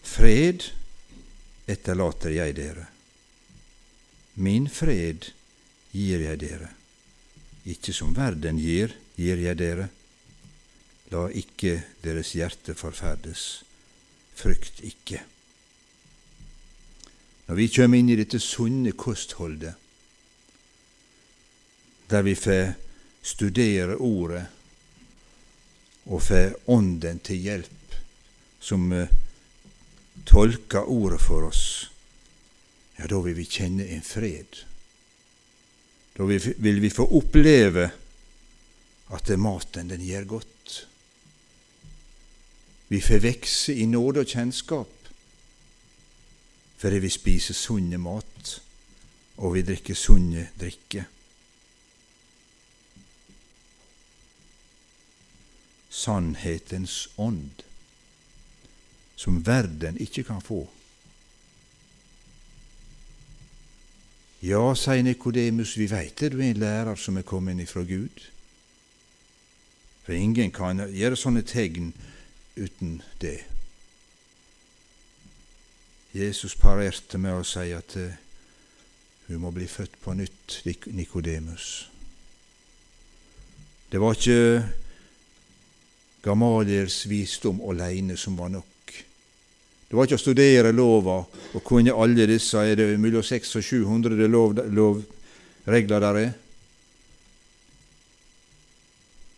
Fred 0.06 0.70
etterlater 1.66 2.32
jeg 2.36 2.54
dere. 2.56 2.86
Min 4.38 4.68
fred 4.70 5.30
gir 5.92 6.22
jeg 6.22 6.40
dere. 6.40 6.70
Ikke 7.66 7.92
som 7.96 8.14
verden 8.16 8.60
gir, 8.62 8.94
gir 9.18 9.40
jeg 9.42 9.58
dere. 9.58 9.88
La 11.10 11.26
ikke 11.30 11.80
deres 12.04 12.34
hjerte 12.38 12.76
forferdes. 12.78 13.64
Frykt 14.36 14.82
ikke. 14.86 15.22
Når 17.46 17.58
vi 17.60 17.68
kommer 17.70 17.98
inn 17.98 18.10
i 18.10 18.18
dette 18.18 18.40
sunne 18.42 18.92
kostholdet, 18.98 19.74
der 22.10 22.22
vi 22.26 22.34
får 22.38 22.74
studere 23.26 23.96
Ordet 23.98 24.44
og 26.06 26.22
får 26.22 26.54
Ånden 26.70 27.18
til 27.26 27.42
hjelp, 27.42 27.96
som 28.62 28.92
uh, 28.92 29.10
tolker 30.26 30.88
Ordet 30.90 31.20
for 31.20 31.46
oss, 31.48 31.90
ja, 32.98 33.06
da 33.06 33.20
vil 33.22 33.36
vi 33.36 33.44
kjenne 33.44 33.86
en 33.92 34.02
fred. 34.02 34.62
Da 36.16 36.24
vil 36.24 36.80
vi 36.80 36.90
få 36.90 37.06
oppleve 37.18 37.90
at 39.12 39.32
maten, 39.38 39.90
den 39.90 40.02
gjør 40.02 40.24
godt. 40.24 40.76
Vi 42.88 43.00
får 43.00 43.22
vekse 43.22 43.74
i 43.74 43.86
nåde 43.86 44.22
og 44.24 44.30
kjennskap 44.30 44.92
fordi 46.76 46.98
vi 47.00 47.08
spiser 47.08 47.56
sunne 47.56 47.96
mat, 47.98 48.50
og 49.40 49.54
vi 49.54 49.62
drikker 49.64 49.96
sunne 49.96 50.42
drikke. 50.60 51.06
Sannhetens 55.88 57.08
ånd, 57.16 57.64
som 59.16 59.46
verden 59.46 59.96
ikke 60.00 60.22
kan 60.28 60.40
få. 60.44 60.66
Ja, 64.44 64.74
sier 64.76 65.02
Nikodemus, 65.02 65.74
vi 65.80 65.88
veit 65.90 66.20
det, 66.20 66.32
du 66.32 66.38
er 66.38 66.50
en 66.52 66.60
lærer 66.60 66.94
som 67.00 67.16
er 67.16 67.24
kommet 67.26 67.60
ifra 67.60 67.82
Gud. 67.82 68.28
For 70.04 70.12
ingen 70.14 70.52
kan 70.54 70.84
gjøre 70.92 71.18
sånne 71.18 71.42
tegn 71.42 71.90
uten 72.56 73.00
det. 73.20 73.40
Jesus 76.14 76.54
parerte 76.56 77.18
med 77.18 77.40
å 77.40 77.44
si 77.44 77.72
at 77.74 77.96
hun 77.96 79.34
eh, 79.34 79.40
må 79.40 79.50
bli 79.50 79.66
født 79.68 79.98
på 80.04 80.14
nytt, 80.16 80.60
Nikodemus. 80.94 81.88
Det 83.90 84.00
var 84.00 84.14
ikke 84.14 84.68
Gamaliels 86.22 87.04
visdom 87.10 87.60
aleine 87.70 88.16
som 88.16 88.38
var 88.38 88.54
nok. 88.54 88.75
Det 89.86 89.94
var 89.94 90.08
ikke 90.08 90.18
å 90.18 90.22
studere 90.24 90.72
lova 90.74 91.20
og 91.54 91.62
kunne 91.64 91.94
alle 91.94 92.26
disse 92.26 92.58
er 92.58 92.74
det 92.78 92.88
mellom 92.98 93.22
600 93.22 93.60
og 93.60 93.64
700 93.64 94.30
lov, 94.30 94.56
lovregler 94.74 96.02
der 96.02 96.20
er. 96.22 96.32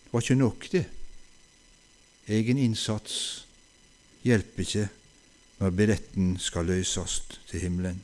Det 0.04 0.12
var 0.14 0.24
ikke 0.24 0.38
nok, 0.40 0.70
det. 0.72 0.86
Egen 2.28 2.58
innsats 2.58 3.44
hjelper 4.24 4.64
ikke 4.64 4.88
når 5.58 5.74
billetten 5.76 6.36
skal 6.40 6.68
løses 6.68 7.20
til 7.50 7.60
himmelen. 7.66 8.00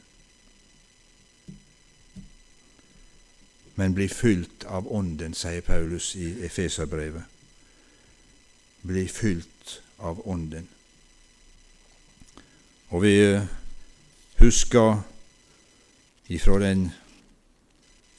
Men 3.75 3.97
bli 3.97 4.07
fylt 4.09 4.69
av 4.71 4.87
Ånden, 4.93 5.35
sier 5.35 5.65
Paulus 5.65 6.13
i 6.15 6.29
Efeserbrevet. 6.47 7.25
Bli 8.85 9.09
fylt 9.09 9.81
av 9.99 10.21
Ånden. 10.29 10.69
Og 12.95 13.03
vi 13.03 13.15
eh, 13.27 13.43
husker 14.39 15.03
ifra 16.31 16.61
den 16.63 16.87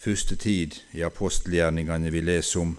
første 0.04 0.36
tid 0.36 0.76
i 0.94 1.02
apostelgjerningene 1.08 2.12
vi 2.12 2.22
leser 2.28 2.62
om, 2.62 2.76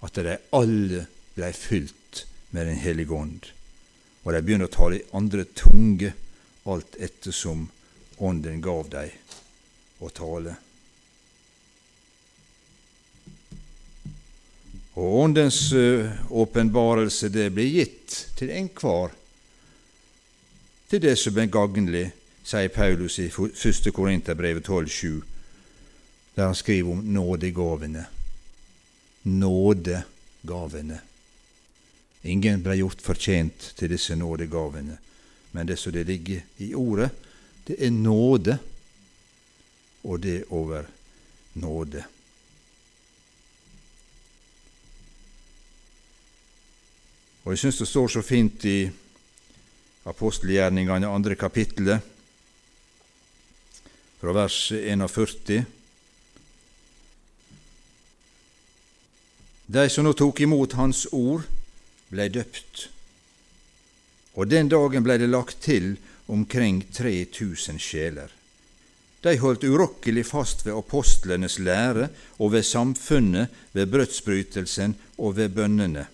at 0.00 0.16
de 0.16 0.38
alle 0.56 1.06
ble 1.36 1.52
fylt 1.54 2.24
med 2.50 2.66
Den 2.66 2.80
hellige 2.82 3.14
ånd 3.14 3.52
og 4.22 4.34
de 4.34 4.40
begynner 4.44 4.68
å 4.68 4.74
tale 4.74 4.98
i 4.98 5.06
andre 5.16 5.46
tunge 5.56 6.12
alt 6.68 6.96
ettersom 7.00 7.68
Ånden 8.20 8.58
gav 8.60 8.90
dem 8.92 9.14
å 10.04 10.10
tale. 10.12 10.52
Og 15.00 15.14
Åndens 15.22 15.60
åpenbarelse 15.72 17.30
det 17.32 17.46
blir 17.56 17.70
gitt 17.78 18.18
til 18.36 18.52
enhver 18.52 19.14
til 20.90 21.02
det 21.02 21.14
som 21.18 21.38
er 21.38 21.46
gagnlig, 21.46 22.08
sier 22.42 22.72
Paulus 22.74 23.20
i 23.22 23.28
1. 23.30 23.92
Korinterbrevet 23.94 24.68
12,7, 24.68 25.20
der 26.34 26.46
han 26.48 26.54
skriver 26.58 26.92
om 26.92 27.04
nådegavene. 27.04 28.06
Nådegavene. 29.22 31.00
Ingen 32.24 32.62
ble 32.62 32.76
gjort 32.80 33.02
fortjent 33.04 33.72
til 33.78 33.92
disse 33.94 34.16
nådegavene, 34.16 34.98
men 35.52 35.68
det 35.68 35.78
som 35.78 35.92
det 35.92 36.06
ligger 36.06 36.42
i 36.58 36.74
ordet, 36.74 37.10
det 37.68 37.76
er 37.78 37.90
nåde, 37.90 38.58
og 40.04 40.22
det 40.22 40.44
over 40.50 40.82
nåde. 41.54 42.02
Og 47.44 47.52
Jeg 47.52 47.58
syns 47.58 47.78
det 47.78 47.88
står 47.88 48.08
så 48.08 48.22
fint 48.22 48.64
i 48.64 48.90
apostelgjerningene, 50.08 51.08
andre 51.08 51.36
kapittelet, 51.36 52.00
fra 54.20 54.32
vers 54.36 54.56
41. 54.72 55.62
De 59.70 59.84
som 59.88 60.04
nå 60.04 60.12
tok 60.18 60.42
imot 60.44 60.74
Hans 60.76 61.06
ord, 61.14 61.46
blei 62.10 62.28
døpt, 62.32 62.88
og 64.36 64.50
den 64.50 64.68
dagen 64.72 65.04
blei 65.06 65.16
det 65.20 65.30
lagt 65.30 65.62
til 65.64 65.94
omkring 66.30 66.82
3000 66.92 67.80
sjeler. 67.80 68.30
De 69.20 69.36
holdt 69.36 69.66
urokkelig 69.68 70.24
fast 70.30 70.64
ved 70.64 70.78
apostlenes 70.78 71.58
lære 71.60 72.08
og 72.38 72.54
ved 72.54 72.64
samfunnet, 72.64 73.50
ved 73.72 73.90
brødsbrytelsen 73.92 74.96
og 75.18 75.36
ved 75.36 75.52
bønnene. 75.56 76.06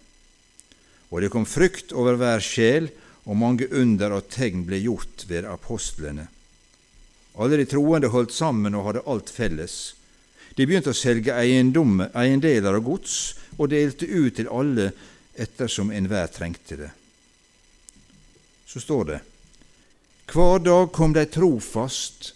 Og 1.14 1.22
det 1.22 1.30
kom 1.30 1.46
frykt 1.46 1.94
over 1.94 2.18
hver 2.18 2.42
sjel, 2.42 2.90
og 3.26 3.36
mange 3.36 3.66
under 3.74 4.14
og 4.14 4.28
tegn 4.30 4.64
ble 4.66 4.78
gjort 4.84 5.26
ved 5.28 5.46
apostlene. 5.50 6.28
Alle 7.36 7.58
de 7.60 7.66
troende 7.68 8.10
holdt 8.12 8.32
sammen 8.32 8.74
og 8.78 8.86
hadde 8.88 9.06
alt 9.10 9.32
felles. 9.34 9.76
De 10.56 10.64
begynte 10.64 10.94
å 10.94 10.96
selge 10.96 11.34
eiendeler 11.36 12.78
og 12.78 12.86
gods 12.86 13.16
og 13.58 13.72
delte 13.74 14.06
ut 14.06 14.38
til 14.38 14.48
alle 14.48 14.92
ettersom 15.36 15.90
enhver 15.92 16.30
trengte 16.32 16.78
det. 16.80 16.92
Så 18.66 18.80
står 18.80 19.04
det:" 19.10 19.20
Hver 20.26 20.58
dag 20.58 20.92
kom 20.92 21.12
de 21.12 21.26
trofast 21.26 22.32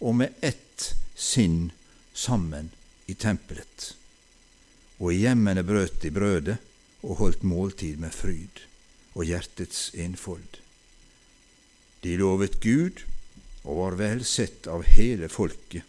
og 0.00 0.14
med 0.16 0.32
ett 0.40 0.94
sinn 1.14 1.72
sammen 2.14 2.70
i 3.06 3.14
tempelet, 3.14 3.94
og 4.98 5.12
i 5.12 5.24
hjemmene 5.24 5.62
brøt 5.62 6.00
de 6.00 6.10
brødet 6.10 6.56
og 7.02 7.18
holdt 7.18 7.42
måltid 7.42 7.98
med 8.00 8.14
fryd 8.14 8.64
og 9.14 9.26
hjertets 9.28 9.88
enfold. 9.94 10.60
De 12.02 12.16
lovet 12.20 12.60
Gud 12.60 13.04
og 13.64 13.78
var 13.78 13.98
vel 13.98 14.24
sett 14.28 14.66
av 14.68 14.84
hele 14.96 15.30
folket, 15.32 15.84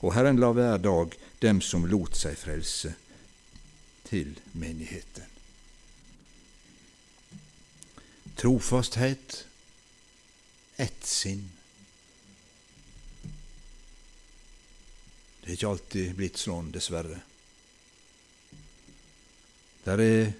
og 0.00 0.14
Herren 0.16 0.40
la 0.40 0.50
hver 0.56 0.80
dag 0.82 1.14
dem 1.40 1.60
som 1.64 1.86
lot 1.88 2.16
seg 2.16 2.36
frelse, 2.40 2.92
til 4.10 4.34
menigheten. 4.58 5.28
Trofasthet, 8.40 9.44
ett 10.80 11.06
sinn. 11.06 11.44
Det 15.40 15.52
er 15.52 15.56
ikke 15.56 15.70
alltid 15.70 16.14
blitt 16.18 16.40
sånn, 16.40 16.72
dessverre. 16.74 17.20
Der 19.84 20.02
er 20.04 20.32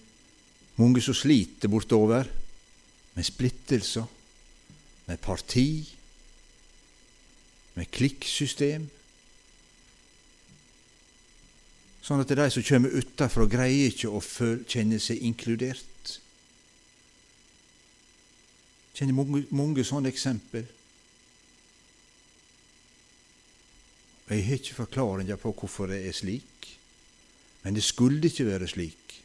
mange 0.80 1.02
som 1.04 1.16
sliter 1.16 1.68
bortover 1.68 2.28
med 3.14 3.26
splittelser, 3.26 4.06
med 5.06 5.20
parti, 5.20 5.68
med 7.75 7.90
klikksystem. 7.93 8.86
Sånn 12.00 12.23
at 12.23 12.32
de 12.32 12.49
som 12.54 12.64
kommer 12.64 12.97
utenfra, 12.97 13.47
greier 13.50 13.90
ikke 13.90 14.10
å 14.10 14.23
kjenne 14.23 15.00
seg 15.02 15.21
inkludert. 15.26 16.16
Jeg 18.90 19.06
kjenner 19.06 19.16
mange, 19.16 19.45
mange 19.56 19.84
sånne 19.86 20.10
eksempel. 20.12 20.66
Jeg 24.30 24.47
har 24.47 24.60
ikke 24.60 24.78
forklaringer 24.78 25.40
på 25.43 25.52
hvorfor 25.58 25.90
det 25.90 26.04
er 26.06 26.14
slik, 26.14 26.69
men 27.64 27.75
det 27.75 27.82
skulle 27.82 28.23
ikke 28.30 28.47
være 28.47 28.69
slik. 28.71 29.20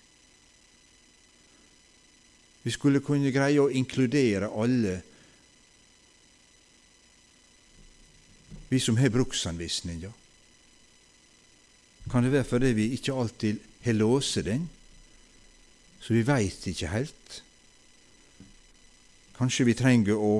Vi 2.65 2.73
skulle 2.73 3.03
kunne 3.05 3.29
greie 3.29 3.61
å 3.61 3.69
inkludere 3.69 4.49
alle, 4.49 4.95
vi 8.71 8.79
som 8.81 8.97
har 8.97 9.13
bruksanvisninga. 9.13 10.09
Kan 12.09 12.25
det 12.25 12.33
være 12.33 12.49
fordi 12.49 12.73
vi 12.73 12.87
ikke 12.97 13.13
alltid 13.13 13.61
har 13.85 13.99
låst 13.99 14.41
den, 14.49 14.65
så 16.01 16.17
vi 16.17 16.25
veit 16.25 16.65
ikke 16.73 16.89
helt? 16.89 17.39
Kanskje 19.37 19.69
vi 19.69 19.77
trenger 19.77 20.17
å 20.17 20.33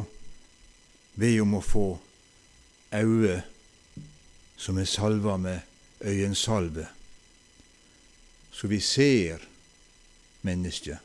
be 1.21 1.33
om 1.45 1.59
å 1.59 1.63
få 1.63 1.87
øyne 2.89 3.37
som 4.57 4.81
er 4.81 4.89
salva 4.89 5.37
med 5.37 5.61
øyensalve, 6.01 6.89
så 8.49 8.67
vi 8.71 8.81
ser 8.81 9.45
mennesket. 10.41 11.04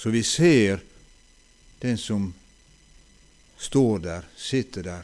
Så 0.00 0.10
vi 0.10 0.22
ser 0.22 0.80
den 1.78 1.98
som 1.98 2.30
står 3.58 3.98
der, 3.98 4.22
sitter 4.36 4.82
der, 4.82 5.02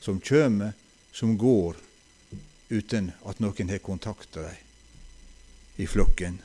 som 0.00 0.20
kjem, 0.20 0.62
som 1.12 1.34
går, 1.36 1.76
uten 2.72 3.10
at 3.28 3.42
noen 3.44 3.68
har 3.68 3.82
kontakta 3.84 4.46
dem 4.46 5.82
i 5.84 5.88
flokken. 5.88 6.38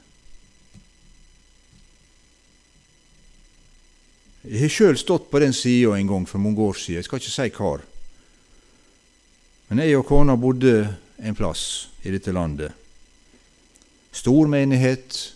Jeg 4.43 4.59
har 4.65 4.73
sjøl 4.75 4.99
stått 4.99 5.29
på 5.31 5.39
den 5.39 5.55
sida 5.55 5.95
en 5.95 6.11
gang 6.11 6.27
for 6.27 6.43
mange 6.43 6.67
år 6.67 6.75
siden, 6.75 6.99
jeg 6.99 7.07
skal 7.07 7.23
ikke 7.23 7.35
si 7.37 7.47
hvor. 7.55 7.85
Men 9.69 9.85
jeg 9.85 9.95
og 10.01 10.05
kona 10.11 10.35
bodde 10.35 10.75
en 11.23 11.39
plass 11.39 11.87
i 12.03 12.11
dette 12.11 12.35
landet. 12.35 12.75
Stor 14.11 14.51
menighet, 14.51 15.34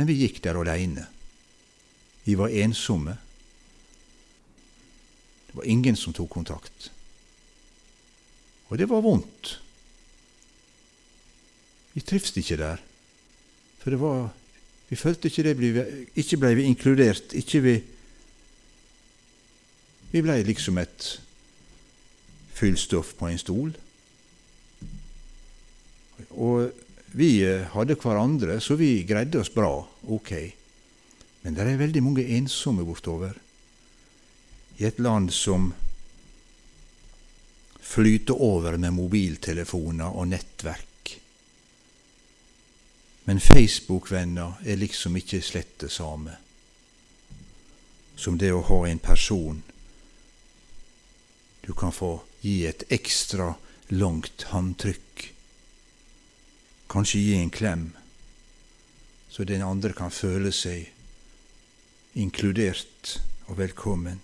Men 0.00 0.08
vi 0.08 0.14
gikk 0.22 0.38
der 0.40 0.56
aleine. 0.56 1.02
Vi 2.24 2.32
var 2.40 2.48
ensomme. 2.48 3.18
Det 5.50 5.58
var 5.58 5.66
ingen 5.68 5.96
som 5.96 6.14
tok 6.16 6.30
kontakt. 6.32 6.86
Og 8.72 8.78
det 8.80 8.88
var 8.88 9.04
vondt. 9.04 9.58
Vi 11.92 12.00
trivdes 12.00 12.32
ikke 12.40 12.56
der. 12.56 12.80
For 13.82 13.92
det 13.92 14.00
var 14.00 14.30
Vi 14.88 14.96
følte 14.96 15.28
ikke 15.28 15.42
det 15.42 16.08
Ikke 16.16 16.36
blei 16.36 16.54
vi 16.54 16.62
inkludert. 16.62 17.32
Ikke 17.36 17.60
vi 17.60 17.82
Vi 20.10 20.22
blei 20.22 20.42
liksom 20.42 20.78
et 20.78 21.20
fyllstoff 22.54 23.12
på 23.14 23.28
en 23.28 23.38
stol. 23.38 23.76
Og 26.30 26.72
vi 27.12 27.42
eh, 27.42 27.66
hadde 27.74 27.96
hverandre, 27.98 28.60
så 28.60 28.76
vi 28.78 29.02
greide 29.08 29.40
oss 29.40 29.52
bra, 29.54 29.74
ok. 30.06 30.32
Men 31.42 31.56
det 31.56 31.64
er 31.66 31.80
veldig 31.80 32.02
mange 32.04 32.26
ensomme 32.36 32.84
bortover. 32.86 33.34
I 34.78 34.86
et 34.88 35.00
land 35.02 35.32
som 35.34 35.72
flyter 37.90 38.38
over 38.38 38.76
med 38.78 38.94
mobiltelefoner 38.94 40.14
og 40.14 40.30
nettverk. 40.30 40.86
Men 43.26 43.40
Facebook-venner 43.42 44.62
er 44.64 44.78
liksom 44.78 45.18
ikke 45.18 45.42
slett 45.44 45.76
det 45.82 45.90
samme 45.92 46.36
som 48.20 48.36
det 48.38 48.50
å 48.52 48.60
ha 48.68 48.82
en 48.86 48.98
person 49.00 49.62
du 51.64 51.70
kan 51.72 51.92
få 51.92 52.18
gi 52.44 52.66
et 52.68 52.82
ekstra 52.92 53.54
langt 53.96 54.44
håndtrykk 54.52 55.22
Kanskje 56.90 57.20
gi 57.20 57.34
en 57.38 57.50
klem, 57.50 57.90
så 59.28 59.44
den 59.44 59.62
andre 59.62 59.92
kan 59.94 60.10
føle 60.10 60.50
seg 60.50 60.88
inkludert 62.18 63.12
og 63.46 63.60
velkommen. 63.60 64.18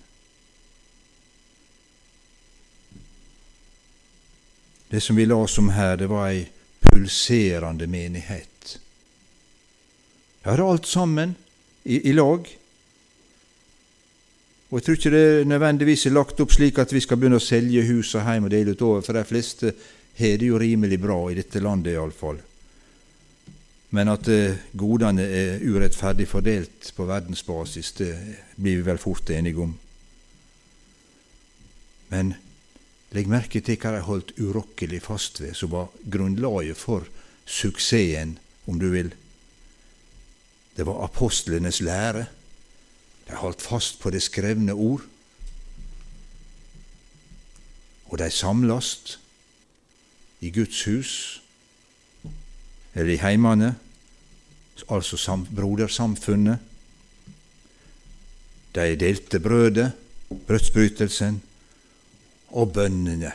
Det 4.91 4.99
som 5.03 5.15
vi 5.19 5.29
la 5.29 5.39
oss 5.45 5.59
om 5.63 5.71
her, 5.75 5.95
det 6.01 6.09
var 6.11 6.33
ei 6.33 6.43
pulserende 6.83 7.87
menighet. 7.87 8.81
Jeg 10.43 10.51
hadde 10.51 10.67
alt 10.67 10.91
sammen 10.91 11.37
i, 11.85 12.01
i, 12.01 12.13
lag. 12.19 12.51
Og 14.71 14.79
Jeg 14.79 14.83
tror 14.83 14.99
ikke 14.99 15.15
det 15.15 15.47
nødvendigvis 15.47 16.07
er 16.07 16.19
lagt 16.19 16.43
opp 16.43 16.55
slik 16.55 16.83
at 16.83 16.91
vi 16.91 17.03
skal 17.03 17.19
begynne 17.19 17.39
å 17.39 17.47
selge 17.47 17.87
hus 17.87 18.15
og 18.19 18.27
hjem 18.27 18.51
og 18.51 18.55
dele 18.55 18.75
ut 18.75 18.83
over, 18.83 19.07
for 19.07 19.15
de 19.15 19.25
fleste 19.27 19.75
har 20.19 20.39
det 20.39 20.51
jo 20.51 20.59
rimelig 20.59 20.99
bra 20.99 21.23
i 21.31 21.39
dette 21.39 21.63
landet 21.63 21.95
iallfall. 21.95 22.43
Men 23.97 24.11
at 24.13 24.29
eh, 24.29 24.59
godene 24.77 25.25
er 25.25 25.63
urettferdig 25.65 26.27
fordelt 26.29 26.91
på 26.97 27.07
verdensbasis, 27.09 27.95
det 27.97 28.13
blir 28.59 28.83
vi 28.83 28.89
vel 28.91 29.01
fort 29.01 29.31
enige 29.33 29.63
om. 29.65 29.73
Men 32.13 32.35
legg 33.17 33.31
merke 33.31 33.63
til 33.65 33.79
hva 33.81 33.95
de 33.95 34.03
holdt 34.05 34.35
urokkelig 34.37 35.01
fast 35.07 35.41
ved, 35.41 35.55
som 35.57 35.73
var 35.73 35.95
grunnlaget 36.13 36.77
for 36.77 37.09
suksessen, 37.49 38.37
om 38.67 38.81
du 38.83 38.91
vil. 38.93 39.15
Det 40.77 40.85
var 40.85 41.05
apostlenes 41.07 41.81
lære. 41.81 42.27
De 43.27 43.39
holdt 43.41 43.63
fast 43.65 44.01
på 44.03 44.11
det 44.13 44.21
skrevne 44.23 44.75
ord. 44.75 45.07
Og 48.13 48.19
de 48.19 48.29
samlast 48.31 49.17
i 50.45 50.51
Guds 50.53 50.85
hus, 50.85 51.13
eller 52.95 53.15
i 53.15 53.21
heimane, 53.23 53.75
altså 54.89 55.37
brodersamfunnet. 55.55 56.59
De 58.75 58.97
delte 58.97 59.41
brødet, 59.41 59.93
brødsbrytelsen 60.47 61.43
og 62.49 62.73
bønnene. 62.73 63.33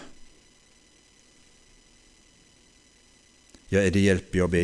Ja, 3.72 3.80
er 3.80 3.90
det 3.90 4.04
hjelp 4.04 4.36
i 4.36 4.44
å 4.44 4.50
be? 4.52 4.64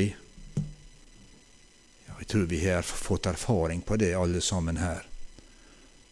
Jeg 2.17 2.27
tror 2.27 2.47
vi 2.51 2.59
har 2.65 2.83
fått 2.83 3.29
erfaring 3.29 3.81
på 3.81 3.95
det, 3.95 4.11
alle 4.19 4.41
sammen 4.43 4.77
her, 4.81 5.05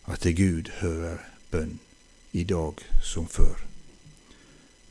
at 0.08 0.24
Gud 0.38 0.72
hører 0.80 1.26
bønn 1.52 1.80
i 2.32 2.46
dag 2.48 2.80
som 3.04 3.28
før. 3.28 3.60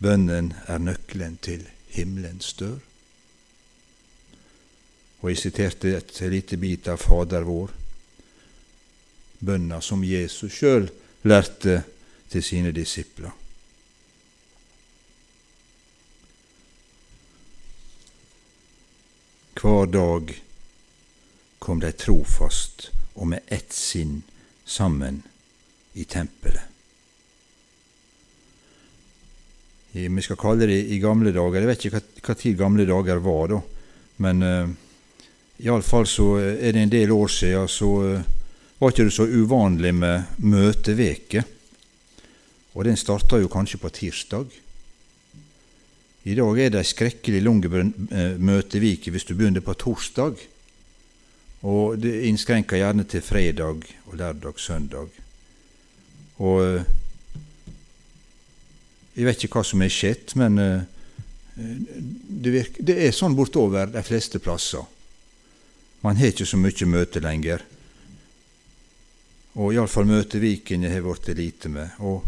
Bønnen 0.04 0.52
er 0.68 0.82
nøkkelen 0.84 1.38
til 1.40 1.64
himmelens 1.94 2.52
dør. 2.60 2.82
Og 5.24 5.30
jeg 5.32 5.40
siterte 5.40 5.94
et 5.96 6.18
lite 6.28 6.58
bit 6.60 6.84
av 6.92 7.00
Fader 7.00 7.46
vår, 7.48 7.70
bønna 9.40 9.78
som 9.80 10.04
Jesus 10.04 10.52
sjøl 10.52 10.90
lærte 11.24 11.78
til 12.28 12.44
sine 12.44 12.74
disipler. 12.76 13.32
Hver 19.56 19.88
dag 19.88 20.36
kom 21.56 21.80
de 21.80 21.94
trofast 21.96 22.90
og 23.16 23.30
med 23.32 23.48
ett 23.48 23.72
sinn 23.72 24.18
sammen 24.68 25.22
i 25.96 26.04
tempelet. 26.04 26.68
Vi 29.94 30.28
skal 30.28 30.36
kalle 30.36 30.68
det 30.68 30.82
i 30.92 31.00
gamle 31.00 31.32
dager. 31.32 31.62
Jeg 31.62 31.70
vet 31.70 31.88
ikke 31.88 32.06
hva 32.26 32.36
tid 32.36 32.60
gamle 32.60 32.84
dager 32.84 33.24
var, 33.24 33.54
da. 33.54 33.60
Men 34.20 34.42
uh, 34.44 34.72
iallfall 35.62 36.06
så 36.08 36.28
er 36.40 36.74
det 36.74 36.82
en 36.82 36.92
del 36.92 37.12
år 37.14 37.30
siden 37.30 37.68
så 37.70 37.90
uh, 38.02 38.24
var 38.78 38.92
ikke 38.92 39.06
det 39.06 39.14
så 39.14 39.26
uvanlig 39.28 39.92
med 39.94 40.40
møteveke. 40.42 41.44
Og 42.74 42.88
den 42.88 42.98
starta 42.98 43.38
jo 43.38 43.50
kanskje 43.52 43.78
på 43.78 43.92
tirsdag. 43.94 44.48
I 46.24 46.34
dag 46.34 46.58
er 46.58 46.72
det 46.72 46.80
ei 46.80 46.88
skrekkelig 46.88 47.44
lang 47.44 47.62
uh, 47.68 48.34
møtevike 48.40 49.14
hvis 49.14 49.28
du 49.28 49.36
begynner 49.36 49.64
på 49.64 49.76
torsdag. 49.78 50.40
Og 51.64 52.00
det 52.00 52.26
innskrenker 52.28 52.80
gjerne 52.80 53.06
til 53.08 53.22
fredag 53.24 53.86
og 54.10 54.18
lørdag, 54.18 54.58
søndag. 54.60 55.08
Og 56.42 56.84
jeg 59.14 59.28
vet 59.28 59.46
ikke 59.46 59.60
hva 59.60 59.66
som 59.66 59.82
er 59.84 59.92
skjedd, 59.94 60.34
men 60.40 60.58
eh, 60.58 60.86
det, 61.54 62.50
virker, 62.50 62.86
det 62.86 62.96
er 63.06 63.14
sånn 63.14 63.36
bortover 63.38 63.92
de 63.94 64.02
fleste 64.06 64.40
plasser. 64.42 64.82
Man 66.04 66.20
har 66.20 66.32
ikke 66.32 66.46
så 66.46 66.60
mye 66.60 66.86
møte 66.90 67.22
lenger. 67.24 67.64
Og 69.54 69.72
iallfall 69.72 70.08
møteviken 70.08 70.84
har 70.84 71.04
blitt 71.04 71.36
lite 71.38 71.70
med. 71.72 72.00
Og 72.04 72.24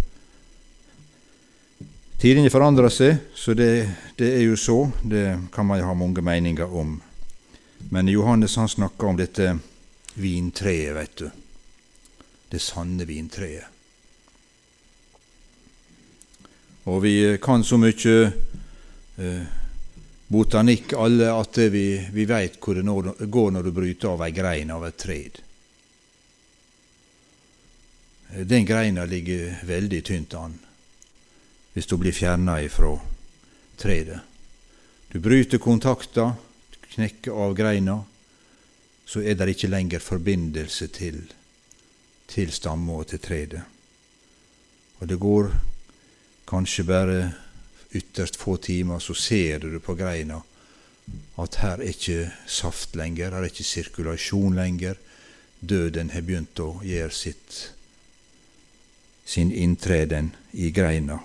Tidene 2.16 2.48
forandrer 2.48 2.88
seg, 2.88 3.18
så 3.36 3.52
det, 3.52 3.72
det, 4.16 4.30
er 4.38 4.46
jo 4.46 4.56
så. 4.56 4.78
Det 5.04 5.50
kan 5.52 5.66
man 5.68 5.82
jo 5.82 5.90
ha 5.90 5.94
mange 5.94 6.22
meninger 6.24 6.72
om. 6.72 6.94
Men 7.92 8.08
Johannes 8.08 8.56
han 8.56 8.70
snakker 8.72 9.10
om 9.10 9.18
dette 9.18 9.50
vintreet, 10.16 10.94
vet 10.96 11.20
du. 11.20 11.26
Det 12.48 12.62
sanne 12.62 13.04
vintreet. 13.04 13.68
Og 16.86 17.02
vi 17.02 17.14
kan 17.42 17.66
så 17.66 17.76
mye 17.82 18.16
eh, 19.20 19.46
botanikk 20.26 20.92
alle 20.92 21.30
at 21.32 21.58
vi, 21.58 22.08
vi 22.12 22.24
veit 22.26 22.58
hvor 22.60 22.74
det 22.74 23.26
går 23.30 23.50
når 23.54 23.66
du 23.66 23.72
bryter 23.72 24.14
av 24.14 24.24
ei 24.26 24.32
grein 24.34 24.72
av 24.74 24.86
et 24.86 24.98
tred. 24.98 25.42
Den 28.46 28.66
greina 28.66 29.04
ligger 29.06 29.60
veldig 29.64 30.02
tynt 30.04 30.34
an 30.34 30.56
hvis 31.76 31.86
du 31.86 31.98
blir 32.00 32.14
fjerna 32.16 32.56
ifra 32.64 32.94
treet. 33.76 34.16
Du 35.12 35.20
bryter 35.20 35.60
kontakta, 35.60 36.30
knekker 36.96 37.36
av 37.36 37.52
greina, 37.54 37.98
så 39.04 39.20
er 39.20 39.36
det 39.36 39.52
ikke 39.52 39.68
lenger 39.68 40.00
forbindelse 40.00 40.88
til, 40.96 41.18
til 42.32 42.52
stamma 42.52 42.96
og 42.96 43.10
til 43.12 43.20
treet. 43.20 43.58
Og 44.98 45.10
det 45.12 45.20
går 45.20 45.52
kanskje 46.48 46.86
bare 46.88 47.18
ytterst 47.96 48.36
få 48.40 48.56
timer, 48.56 48.98
så 48.98 49.14
ser 49.14 49.64
du 49.64 49.80
på 49.80 49.94
greina 49.98 50.42
at 51.38 51.58
her 51.62 51.80
er 51.80 51.92
ikke 51.92 52.30
saft 52.48 52.96
lenger, 52.96 53.30
her 53.30 53.44
er 53.44 53.50
ikke 53.50 53.64
sirkulasjon 53.64 54.56
lenger. 54.56 54.96
Døden 55.60 56.10
har 56.12 56.24
begynt 56.24 56.60
å 56.60 56.80
gjøre 56.84 57.12
sitt, 57.14 57.58
sin 59.24 59.52
inntreden 59.52 60.32
i 60.52 60.70
greina. 60.74 61.18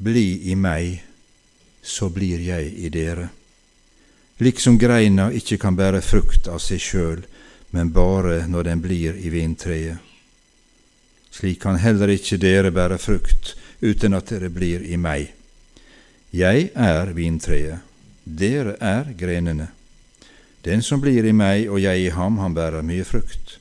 Bli 0.00 0.50
i 0.50 0.56
meg, 0.56 1.02
så 1.82 2.08
blir 2.12 2.40
jeg 2.44 2.72
i 2.80 2.88
dere. 2.92 3.28
Liksom 4.40 4.78
greina 4.80 5.28
ikke 5.36 5.58
kan 5.60 5.76
bære 5.76 6.00
frukt 6.04 6.48
av 6.48 6.60
seg 6.64 6.80
sjøl, 6.80 7.24
men 7.76 7.92
bare 7.92 8.46
når 8.48 8.70
den 8.70 8.84
blir 8.84 9.18
i 9.20 9.32
vintreet. 9.32 10.09
Slik 11.30 11.60
kan 11.62 11.78
heller 11.78 12.10
ikke 12.10 12.38
dere 12.42 12.72
bære 12.74 12.98
frukt 12.98 13.54
uten 13.80 14.14
at 14.14 14.30
dere 14.30 14.50
blir 14.50 14.82
i 14.82 14.98
meg. 14.98 15.30
Jeg 16.30 16.70
er 16.74 17.12
vintreet, 17.14 17.80
dere 18.24 18.76
er 18.80 19.14
grenene. 19.18 19.70
Den 20.64 20.82
som 20.82 21.00
blir 21.00 21.24
i 21.24 21.32
meg 21.32 21.70
og 21.70 21.80
jeg 21.80 22.04
i 22.04 22.10
ham, 22.14 22.38
han 22.38 22.54
bærer 22.54 22.84
mye 22.86 23.06
frukt. 23.08 23.56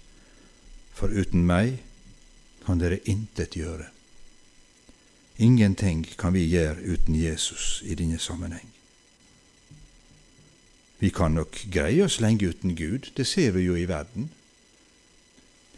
For 0.94 1.08
uten 1.08 1.46
meg 1.48 1.80
kan 2.66 2.82
dere 2.82 3.00
intet 3.08 3.56
gjøre. 3.56 3.88
Ingenting 5.40 6.04
kan 6.20 6.36
vi 6.36 6.44
gjøre 6.52 6.84
uten 6.84 7.16
Jesus 7.16 7.80
i 7.88 7.96
denne 7.96 8.20
sammenheng. 8.20 8.68
Vi 11.00 11.10
kan 11.16 11.32
nok 11.32 11.56
greie 11.72 12.04
oss 12.04 12.20
lenge 12.20 12.50
uten 12.52 12.76
Gud, 12.76 13.14
det 13.16 13.28
ser 13.28 13.56
vi 13.56 13.64
jo 13.64 13.78
i 13.80 13.88
verden. 13.88 14.28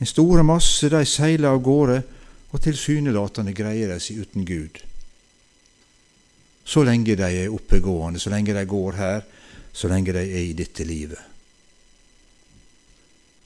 En 0.02 0.10
store 0.10 0.42
masse 0.44 0.90
de 0.90 1.04
seiler 1.06 1.52
av 1.52 1.62
gårde, 1.62 2.00
og 2.52 2.64
tilsynelatende 2.66 3.54
greier 3.56 3.94
de 3.94 4.00
seg 4.02 4.26
uten 4.26 4.48
Gud. 4.48 4.82
Så 6.66 6.84
lenge 6.84 7.16
de 7.16 7.28
er 7.28 7.54
oppegående, 7.54 8.20
så 8.20 8.34
lenge 8.34 8.56
de 8.58 8.66
går 8.66 8.98
her, 8.98 9.22
så 9.72 9.88
lenge 9.88 10.16
de 10.16 10.26
er 10.26 10.50
i 10.50 10.58
dette 10.58 10.84
livet. 10.84 11.22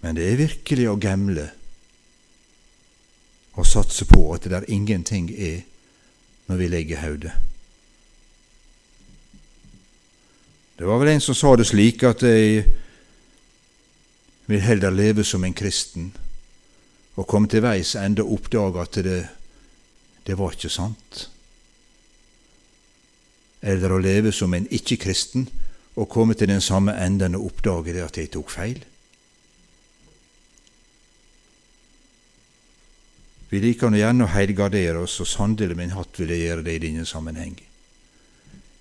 Men 0.01 0.17
det 0.17 0.25
er 0.29 0.41
virkelig 0.41 0.87
å 0.89 0.97
gemle 1.01 1.45
og 3.55 3.67
satse 3.67 4.07
på 4.07 4.23
at 4.33 4.45
det 4.45 4.55
der 4.55 4.67
ingenting 4.71 5.29
er 5.31 5.61
når 6.47 6.59
vi 6.59 6.71
legger 6.71 7.03
hodet. 7.03 7.35
Det 10.75 10.87
var 10.87 10.99
vel 10.99 11.13
en 11.13 11.23
som 11.23 11.37
sa 11.37 11.55
det 11.55 11.67
slik 11.67 12.03
at 12.03 12.23
jeg 12.25 12.65
vil 14.45 14.61
heller 14.61 14.93
leve 14.93 15.23
som 15.23 15.43
en 15.43 15.55
kristen 15.55 16.11
og 17.15 17.27
kom 17.27 17.47
til 17.47 17.63
veis 17.63 17.95
ende 17.99 18.23
og 18.25 18.39
oppdaga 18.39 18.83
at 18.83 18.99
det, 19.05 19.21
det 20.27 20.37
var 20.37 20.55
ikke 20.55 20.71
sant. 20.71 21.29
Eller 23.65 23.93
å 23.93 24.01
leve 24.01 24.33
som 24.35 24.53
en 24.53 24.67
ikke-kristen 24.67 25.47
og 25.95 26.09
komme 26.11 26.35
til 26.35 26.51
den 26.51 26.61
samme 26.61 26.93
enden 26.99 27.37
og 27.37 27.47
oppdage 27.51 27.95
det 27.95 28.03
at 28.03 28.19
jeg 28.19 28.33
tok 28.35 28.51
feil. 28.51 28.83
Vi 33.49 33.61
liker 33.63 33.87
nå 33.93 34.01
gjerne 34.01 34.25
å 34.25 34.33
heilgardere 34.33 35.05
oss, 35.05 35.19
og 35.23 35.29
sannelig 35.29 35.77
min 35.77 35.93
hatt 35.95 36.17
vil 36.19 36.33
jeg 36.33 36.47
gjøre 36.49 36.65
det 36.65 36.73
i 36.75 36.83
denne 36.87 37.05
sammenheng. 37.07 37.55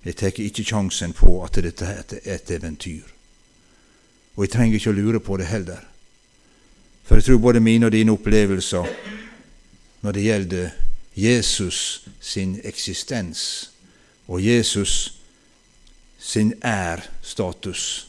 Jeg 0.03 0.17
tar 0.19 0.41
ikke 0.41 0.65
sjansen 0.67 1.15
på 1.15 1.37
at 1.45 1.61
dette 1.63 1.87
er 1.87 2.17
et 2.35 2.51
eventyr, 2.51 3.05
og 4.35 4.43
jeg 4.43 4.51
trenger 4.53 4.77
ikke 4.77 4.91
å 4.91 4.97
lure 4.97 5.21
på 5.23 5.37
det 5.39 5.47
heller. 5.49 5.85
For 7.05 7.15
jeg 7.15 7.23
tror 7.23 7.37
både 7.37 7.59
mine 7.59 7.85
og 7.85 7.91
dine 7.93 8.11
opplevelser 8.11 8.87
når 10.01 10.11
det 10.11 10.23
gjelder 10.23 10.69
Jesus 11.15 12.07
sin 12.19 12.59
eksistens 12.63 13.71
og 14.27 14.41
Jesus 14.45 15.21
sin 16.19 16.53
er-status, 16.61 18.07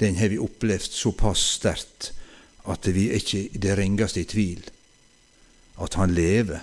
den 0.00 0.16
har 0.16 0.28
vi 0.28 0.38
opplevd 0.40 0.90
såpass 0.90 1.44
sterkt 1.58 2.12
at 2.68 2.88
vi 2.94 3.10
ikke 3.12 3.48
det 3.52 3.76
ringeste 3.78 4.24
i 4.24 4.28
tvil 4.28 4.64
at 5.82 5.94
han 5.94 6.14
lever, 6.14 6.60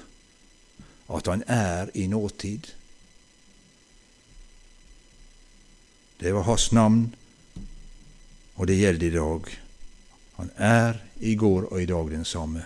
at 1.15 1.27
han 1.27 1.43
er 1.47 1.89
i 1.93 2.07
nåtid. 2.07 2.71
Det 6.19 6.33
var 6.33 6.47
hans 6.47 6.71
navn, 6.71 7.15
og 8.55 8.67
det 8.67 8.77
gjelder 8.79 9.07
i 9.07 9.15
dag. 9.15 9.57
Han 10.37 10.51
er 10.55 10.99
i 11.21 11.35
går 11.35 11.69
og 11.73 11.81
i 11.81 11.85
dag 11.85 12.09
den 12.11 12.25
samme, 12.25 12.63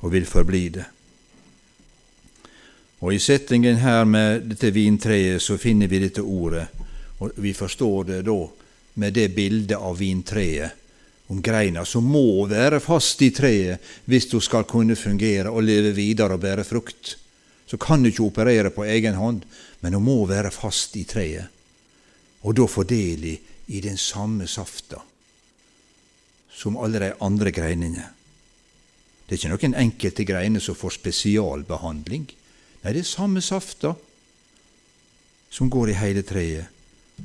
og 0.00 0.12
vil 0.12 0.26
forbli 0.26 0.68
det. 0.74 0.84
Og 2.98 3.14
I 3.14 3.20
settingen 3.22 3.78
her 3.78 4.04
med 4.04 4.48
dette 4.50 4.72
vintreet 4.74 5.42
så 5.42 5.58
finner 5.58 5.86
vi 5.86 6.00
dette 6.02 6.22
ordet, 6.22 6.66
og 7.22 7.38
vi 7.38 7.54
forstår 7.54 8.08
det 8.10 8.22
da 8.26 8.38
med 8.98 9.14
det 9.14 9.28
bildet 9.36 9.78
av 9.78 9.98
vintreet 9.98 10.84
om 11.28 11.42
greina 11.44 11.84
som 11.84 12.06
må 12.08 12.46
være 12.48 12.80
fast 12.80 13.22
i 13.22 13.28
treet 13.36 13.84
hvis 14.08 14.26
du 14.30 14.38
skal 14.40 14.64
kunne 14.66 14.96
fungere 14.96 15.52
og 15.52 15.62
leve 15.62 15.92
videre 15.94 16.34
og 16.38 16.42
bære 16.42 16.64
frukt. 16.66 17.14
Så 17.68 17.76
kan 17.76 18.02
du 18.02 18.08
ikke 18.08 18.24
operere 18.24 18.72
på 18.72 18.86
egen 18.88 19.14
hånd, 19.14 19.42
men 19.80 19.94
hun 19.94 20.06
må 20.06 20.22
være 20.26 20.50
fast 20.50 20.96
i 20.96 21.04
treet, 21.04 21.46
og 22.42 22.56
da 22.56 22.66
få 22.66 22.86
del 22.88 23.28
i, 23.28 23.36
i 23.76 23.84
den 23.84 24.00
samme 24.00 24.48
safta 24.48 25.02
som 26.52 26.76
alle 26.76 27.02
de 27.02 27.12
andre 27.24 27.52
greinene. 27.54 28.08
Det 29.26 29.36
er 29.36 29.40
ikke 29.42 29.52
noen 29.52 29.76
enkelte 29.76 30.24
greiner 30.24 30.62
som 30.64 30.76
får 30.78 30.96
spesialbehandling. 30.96 32.26
Nei, 32.82 32.92
det 32.94 33.02
er 33.02 33.08
samme 33.08 33.42
safta 33.44 33.92
som 35.52 35.70
går 35.72 35.92
i 35.92 35.98
hele 35.98 36.24
treet. 36.24 36.74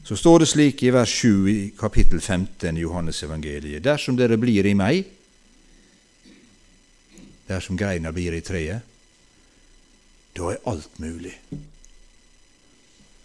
Så 0.03 0.17
står 0.17 0.41
det 0.41 0.49
slik 0.49 0.81
i 0.83 0.91
vers 0.91 1.11
7 1.21 1.49
i 1.51 1.57
kapittel 1.77 2.19
15 2.19 2.77
i 2.77 2.81
Johannes 2.81 3.21
evangeliet. 3.23 3.83
Dersom 3.85 4.17
dere 4.17 4.39
blir 4.41 4.65
i 4.65 4.73
meg, 4.75 5.03
dersom 7.47 7.77
greina 7.77 8.11
blir 8.11 8.33
i 8.33 8.41
treet, 8.41 8.81
da 10.33 10.49
er 10.49 10.63
alt 10.65 10.97
mulig. 10.99 11.35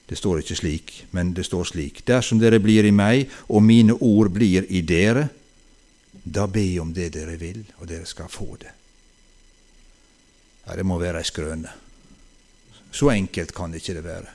Det 0.08 0.16
står 0.16 0.42
ikke 0.42 0.56
slik, 0.56 0.92
men 1.16 1.32
det 1.37 1.46
står 1.48 1.70
slik. 1.72 2.02
Dersom 2.08 2.40
dere 2.40 2.61
blir 2.61 2.84
i 2.84 2.92
meg, 2.92 3.28
og 3.48 3.64
mine 3.64 3.96
ord 3.96 4.30
blir 4.32 4.68
i 4.68 4.80
dere, 4.84 5.26
da 6.24 6.46
be 6.46 6.78
om 6.81 6.92
det 6.94 7.12
dere 7.14 7.37
vil, 7.40 7.62
og 7.78 7.88
dere 7.88 8.07
skal 8.07 8.28
få 8.28 8.57
det. 8.61 8.72
Ja, 10.66 10.76
Det 10.76 10.87
må 10.87 10.98
være 10.98 11.18
ei 11.18 11.24
skrøne. 11.24 11.70
Så 12.92 13.11
enkelt 13.11 13.54
kan 13.54 13.74
ikke 13.74 13.94
det 13.94 14.04
være. 14.04 14.35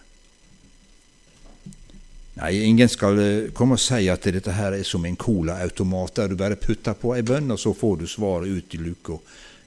Nei, 2.34 2.52
ingen 2.66 2.90
skal 2.90 3.20
eh, 3.22 3.52
komme 3.54 3.78
og 3.78 3.82
si 3.82 4.08
at 4.10 4.26
dette 4.26 4.56
her 4.58 4.74
er 4.74 4.86
som 4.88 5.06
en 5.06 5.18
colaautomat 5.18 6.16
der 6.18 6.32
du 6.32 6.36
bare 6.38 6.58
putter 6.58 6.98
på 6.98 7.14
ei 7.14 7.22
bønn, 7.22 7.52
og 7.54 7.60
så 7.62 7.76
får 7.78 8.00
du 8.00 8.08
svaret 8.10 8.50
ut 8.50 8.74
i 8.74 8.80
luka. 8.82 9.20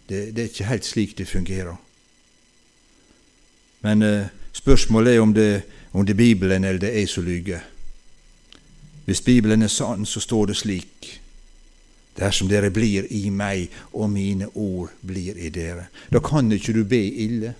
Det, 0.08 0.34
det, 0.34 0.42
er 0.42 0.50
ikke 0.50 0.70
helt 0.70 0.86
slik 0.86 1.14
det 1.18 1.28
fungerer. 1.30 1.76
Men 3.86 4.02
eh, 4.02 4.26
spørsmålet 4.52 5.14
er 5.14 5.22
om 5.22 5.34
det, 5.34 5.62
om 5.92 6.06
det 6.06 6.16
er 6.16 6.22
Bibelen 6.24 6.64
eller 6.64 6.82
det 6.82 6.90
er 6.90 7.06
som 7.06 7.24
lyver. 7.24 7.62
Hvis 9.06 9.22
Bibelen 9.22 9.62
er 9.62 9.70
sann, 9.70 10.06
så 10.06 10.20
står 10.20 10.50
det 10.50 10.56
slik 10.58 11.20
Dersom 12.16 12.48
dere 12.48 12.70
blir 12.72 13.06
i 13.12 13.28
meg, 13.30 13.68
og 13.92 14.08
mine 14.10 14.48
ord 14.54 14.94
blir 15.04 15.36
i 15.36 15.50
dere. 15.52 15.90
Da 16.08 16.22
kan 16.24 16.48
ikke 16.52 16.72
du 16.72 16.82
be 16.88 17.02
ille. 17.26 17.54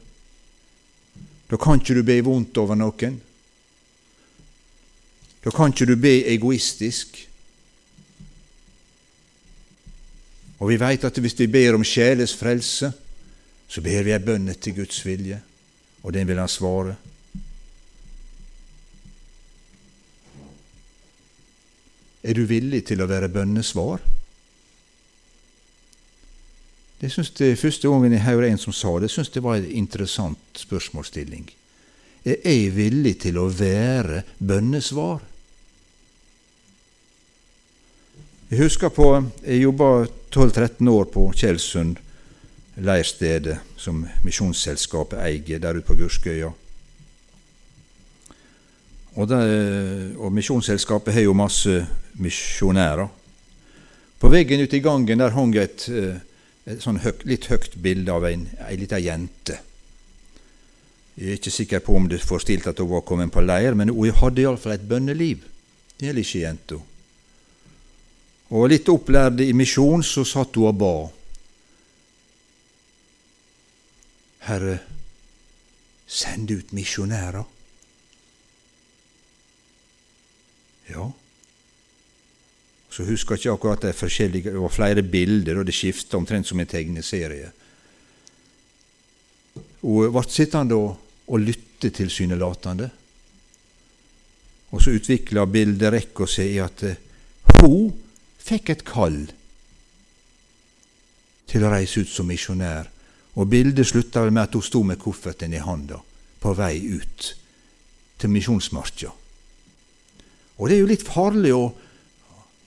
Da 1.50 1.58
kan 1.60 1.80
ikke 1.80 1.98
du 1.98 2.02
be 2.06 2.18
vondt 2.24 2.58
over 2.58 2.78
noen. 2.78 3.20
Da 5.44 5.52
kan 5.54 5.70
ikke 5.70 5.86
du 5.92 5.96
be 6.00 6.18
egoistisk. 6.32 7.20
Og 10.58 10.72
vi 10.72 10.80
veit 10.80 11.04
at 11.04 11.18
hvis 11.20 11.36
vi 11.38 11.46
ber 11.52 11.76
om 11.76 11.84
sjeles 11.84 12.32
frelse, 12.34 12.90
så 13.68 13.82
ber 13.84 14.06
vi 14.06 14.14
ei 14.14 14.22
bønn 14.22 14.48
etter 14.48 14.72
Guds 14.72 15.02
vilje, 15.04 15.38
og 16.02 16.14
den 16.14 16.28
vil 16.28 16.40
Han 16.40 16.48
svare. 16.48 16.96
Er 22.26 22.34
du 22.34 22.46
villig 22.50 22.86
til 22.88 23.02
å 23.02 23.06
være 23.06 23.28
bønnesvar? 23.30 24.15
Det 27.00 27.10
synes 27.12 27.30
det 27.30 27.58
Første 27.58 27.88
gangen 27.88 28.12
jeg 28.12 28.24
hører 28.24 28.48
en 28.48 28.58
som 28.58 28.72
sa 28.72 28.98
det, 29.00 29.10
syns 29.10 29.28
det 29.28 29.42
var 29.44 29.56
en 29.56 29.70
interessant 29.70 30.38
spørsmålsstilling. 30.56 31.50
Er 32.24 32.40
jeg 32.44 32.72
villig 32.76 33.18
til 33.22 33.38
å 33.38 33.50
være 33.52 34.22
bønnesvar? 34.38 35.20
Jeg 38.50 38.62
husker 38.62 38.88
på 38.88 39.06
Jeg 39.44 39.62
jobba 39.62 40.06
12-13 40.30 40.88
år 40.90 41.04
på 41.10 41.32
Tjeldsund 41.34 41.96
leirstedet 42.76 43.56
som 43.76 44.04
Misjonsselskapet 44.24 45.20
eier 45.24 45.60
der 45.60 45.78
ute 45.78 45.86
på 45.86 45.96
Gurskøya. 45.96 46.50
Og, 49.16 49.32
og 49.32 50.32
Misjonsselskapet 50.32 51.14
har 51.16 51.24
jo 51.24 51.36
masse 51.36 51.86
misjonærer. 52.20 53.08
På 54.20 54.28
veggen 54.32 54.60
ute 54.60 54.76
i 54.76 54.84
gangen 54.84 55.20
der 55.20 55.32
hang 55.32 55.54
et, 55.56 55.88
eh, 55.88 56.20
et 56.66 56.82
sånn 56.82 56.98
høy, 57.04 57.12
litt 57.30 57.46
høyt 57.50 57.76
bilde 57.82 58.12
av 58.12 58.26
ei, 58.26 58.36
lita 58.78 58.98
jente. 58.98 59.60
Jeg 61.16 61.30
er 61.30 61.38
ikke 61.38 61.54
sikker 61.54 61.84
på 61.86 61.94
om 61.96 62.08
det 62.10 62.20
forstilte 62.26 62.72
at 62.74 62.80
hun 62.82 62.90
var 62.90 63.06
kommet 63.06 63.32
på 63.32 63.44
leir, 63.44 63.76
men 63.78 63.94
hun 63.94 64.18
hadde 64.18 64.42
iallfall 64.42 64.74
et 64.74 64.88
bønneliv. 64.88 65.46
Det 65.96 66.10
gjelder 66.10 66.26
ikke 66.26 66.42
jenta. 66.42 66.80
Og 68.52 68.68
litt 68.70 68.90
opplærd 68.92 69.40
i 69.42 69.52
misjon, 69.56 70.04
så 70.04 70.26
satt 70.26 70.58
hun 70.58 70.68
og 70.68 70.76
ba. 70.82 70.94
Herre, 74.46 74.76
send 76.06 76.52
ut 76.52 76.74
misjonærer. 76.76 77.46
Ja. 80.90 81.08
Så 82.96 83.04
husker 83.04 83.36
jeg 83.36 83.42
ikke 83.44 83.54
akkurat 83.58 83.82
de 83.84 83.92
forskjellige 83.92 84.52
Det 84.54 84.60
var 84.60 84.72
flere 84.72 85.02
bilder, 85.02 85.58
og 85.58 85.66
det 85.68 85.74
skifta 85.76 86.16
omtrent 86.16 86.48
som 86.48 86.60
en 86.60 86.70
tegneserie. 86.70 87.50
Hun 89.82 90.14
ble 90.14 90.22
sittende 90.32 90.78
og 90.78 91.42
lytte 91.42 91.90
tilsynelatende. 91.92 92.88
Og 94.72 94.82
så 94.82 94.96
utvikla 94.96 95.44
bilderekka 95.44 96.26
seg 96.30 96.56
i 96.56 96.62
at 96.64 96.86
hun 97.60 97.92
fikk 98.46 98.72
et 98.72 98.84
kall 98.86 99.20
til 101.46 101.64
å 101.64 101.70
reise 101.70 102.00
ut 102.02 102.10
som 102.10 102.26
misjonær, 102.26 102.88
og 103.36 103.50
bildet 103.52 103.86
slutta 103.86 104.24
vel 104.24 104.32
med 104.32 104.48
at 104.48 104.56
hun 104.56 104.64
sto 104.64 104.82
med 104.86 104.98
kofferten 104.98 105.52
i 105.54 105.60
handa 105.62 106.00
på 106.40 106.54
vei 106.56 106.80
ut 106.96 107.28
til 108.16 108.32
misjonsmarka. 108.32 109.12
Og 110.56 110.68
det 110.68 110.76
er 110.78 110.80
jo 110.80 110.88
litt 110.88 111.04
farlig 111.04 111.52
å, 111.52 111.66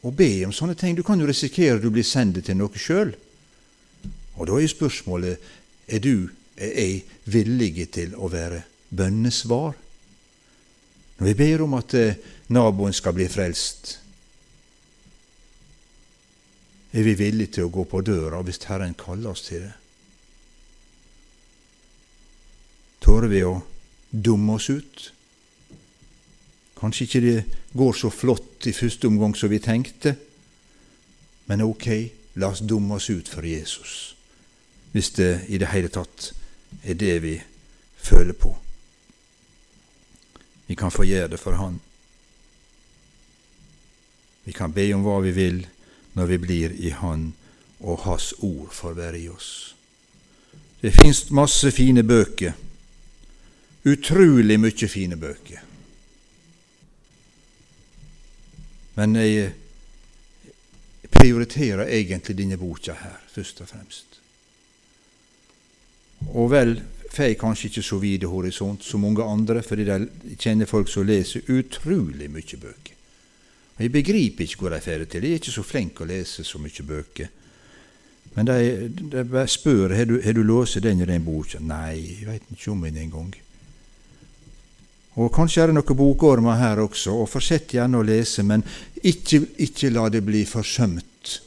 å, 0.02 0.12
be 0.12 0.46
om 0.48 0.54
sånne 0.56 0.78
ting. 0.80 0.96
Du 0.96 1.04
kan 1.04 1.20
jo 1.20 1.28
risikere 1.30 1.78
at 1.78 1.84
du 1.84 1.90
blir 1.94 2.08
sendt 2.08 2.42
til 2.46 2.58
noe 2.60 2.80
sjøl. 2.80 3.14
Og 4.40 4.48
da 4.48 4.60
er 4.60 4.72
spørsmålet 4.72 5.50
er 5.90 6.04
du, 6.04 6.30
er 6.56 6.74
jeg, 6.76 7.00
villige 7.30 7.88
til 8.00 8.16
å 8.16 8.30
være 8.32 8.64
bønnesvar? 8.96 9.76
Når 11.20 11.28
vi 11.28 11.36
ber 11.36 11.66
om 11.66 11.76
at 11.76 11.96
eh, 12.00 12.20
naboen 12.56 12.96
skal 12.96 13.16
bli 13.18 13.28
frelst, 13.32 13.98
er 16.90 17.06
vi 17.06 17.14
villige 17.20 17.58
til 17.58 17.68
å 17.68 17.74
gå 17.74 17.84
på 17.86 18.02
døra 18.02 18.40
hvis 18.46 18.64
Herren 18.66 18.96
kaller 18.98 19.36
oss 19.36 19.46
til 19.50 19.68
det? 19.68 19.76
Tør 23.04 23.28
vi 23.32 23.44
å 23.46 23.60
dumme 24.10 24.56
oss 24.58 24.70
ut? 24.72 25.10
Kanskje 26.80 27.06
ikke 27.06 27.22
det 27.22 27.46
går 27.74 27.94
så 27.94 28.10
flott 28.10 28.68
i 28.68 28.74
første 28.74 29.08
omgang 29.08 29.36
som 29.36 29.52
vi 29.52 29.60
tenkte, 29.60 30.16
men 31.48 31.62
ok, 31.66 31.88
la 32.40 32.52
oss 32.54 32.62
dumme 32.64 32.96
oss 32.96 33.10
ut 33.10 33.28
for 33.28 33.46
Jesus, 33.46 34.16
hvis 34.92 35.10
det 35.18 35.32
i 35.50 35.58
det 35.60 35.72
hele 35.74 35.92
tatt 35.92 36.32
er 36.84 36.96
det 36.96 37.18
vi 37.24 37.36
føler 37.98 38.34
på. 38.34 38.54
Vi 40.68 40.76
kan 40.76 40.92
få 40.92 41.04
gjøre 41.04 41.34
det 41.34 41.40
for 41.42 41.58
Han. 41.58 41.80
Vi 44.46 44.54
kan 44.54 44.74
be 44.74 44.86
om 44.94 45.04
hva 45.04 45.20
vi 45.26 45.32
vil, 45.34 45.64
når 46.14 46.26
vi 46.26 46.38
blir 46.38 46.76
i 46.78 46.94
Han, 46.96 47.34
og 47.80 48.04
Hans 48.06 48.34
ord 48.40 48.70
får 48.72 48.94
være 48.94 49.20
i 49.20 49.30
oss. 49.30 49.76
Det 50.82 50.94
fins 50.96 51.26
masse 51.32 51.72
fine 51.76 52.04
bøker. 52.04 52.54
Utrolig 53.86 54.60
mye 54.60 54.88
fine 54.88 55.18
bøker. 55.20 55.69
Men 59.00 59.16
jeg 59.16 59.54
prioriterer 61.08 61.88
egentlig 61.88 62.36
denne 62.36 62.60
boka 62.60 62.98
her, 63.00 63.20
først 63.32 63.62
og 63.64 63.70
fremst. 63.72 64.20
Og 66.36 66.50
vel, 66.52 66.76
får 67.10 67.34
kanskje 67.40 67.70
ikke 67.70 67.84
så 67.86 67.98
vid 67.98 68.28
horisont 68.30 68.84
som 68.86 69.02
mange 69.02 69.24
andre, 69.24 69.64
fordi 69.66 69.88
de 69.88 70.36
kjenner 70.38 70.70
folk 70.70 70.92
som 70.92 71.08
leser 71.08 71.48
utrolig 71.50 72.30
mye 72.30 72.60
bøker. 72.62 72.96
Og 73.78 73.82
Jeg 73.82 73.92
begriper 73.92 74.44
ikke 74.44 74.60
hvor 74.60 74.76
de 74.76 74.82
får 74.84 75.00
det 75.00 75.10
til. 75.10 75.24
Jeg 75.24 75.32
er 75.32 75.42
ikke 75.42 75.56
så 75.56 75.64
flink 75.64 76.02
å 76.02 76.10
lese 76.10 76.44
så 76.44 76.60
mye 76.60 76.86
bøker. 76.86 77.30
Men 78.36 78.46
de, 78.46 78.90
de 79.16 79.46
spør 79.48 79.96
har 79.96 80.06
du, 80.06 80.20
har 80.22 80.36
du 80.36 80.44
lest 80.44 80.84
den 80.84 81.02
og 81.02 81.08
den 81.08 81.26
boka. 81.26 81.62
Nei, 81.64 81.96
jeg 82.20 82.28
veit 82.28 82.52
ikke 82.52 82.74
om 82.76 82.84
den 82.86 83.00
engang. 83.08 83.32
Og 85.18 85.32
kanskje 85.34 85.64
er 85.64 85.72
det 85.72 85.80
noen 85.80 85.98
bokormer 85.98 86.60
her 86.60 86.84
også, 86.84 87.16
og 87.22 87.30
fortsett 87.32 87.74
gjerne 87.74 88.00
å 88.00 88.06
lese, 88.06 88.46
men 88.46 88.64
ikke, 89.02 89.42
ikke 89.66 89.92
la 89.92 90.06
det 90.14 90.22
bli 90.26 90.44
forsømt 90.48 91.40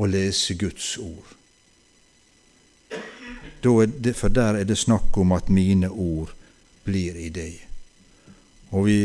å 0.00 0.08
lese 0.08 0.56
Guds 0.58 0.96
ord. 1.02 1.36
Det, 3.62 4.14
for 4.18 4.32
der 4.32 4.58
er 4.58 4.66
det 4.66 4.78
snakk 4.80 5.14
om 5.22 5.36
at 5.36 5.52
mine 5.52 5.90
ord 5.90 6.32
blir 6.82 7.18
i 7.20 7.28
deg. 7.30 7.60
Og 8.72 8.88
vi 8.88 8.98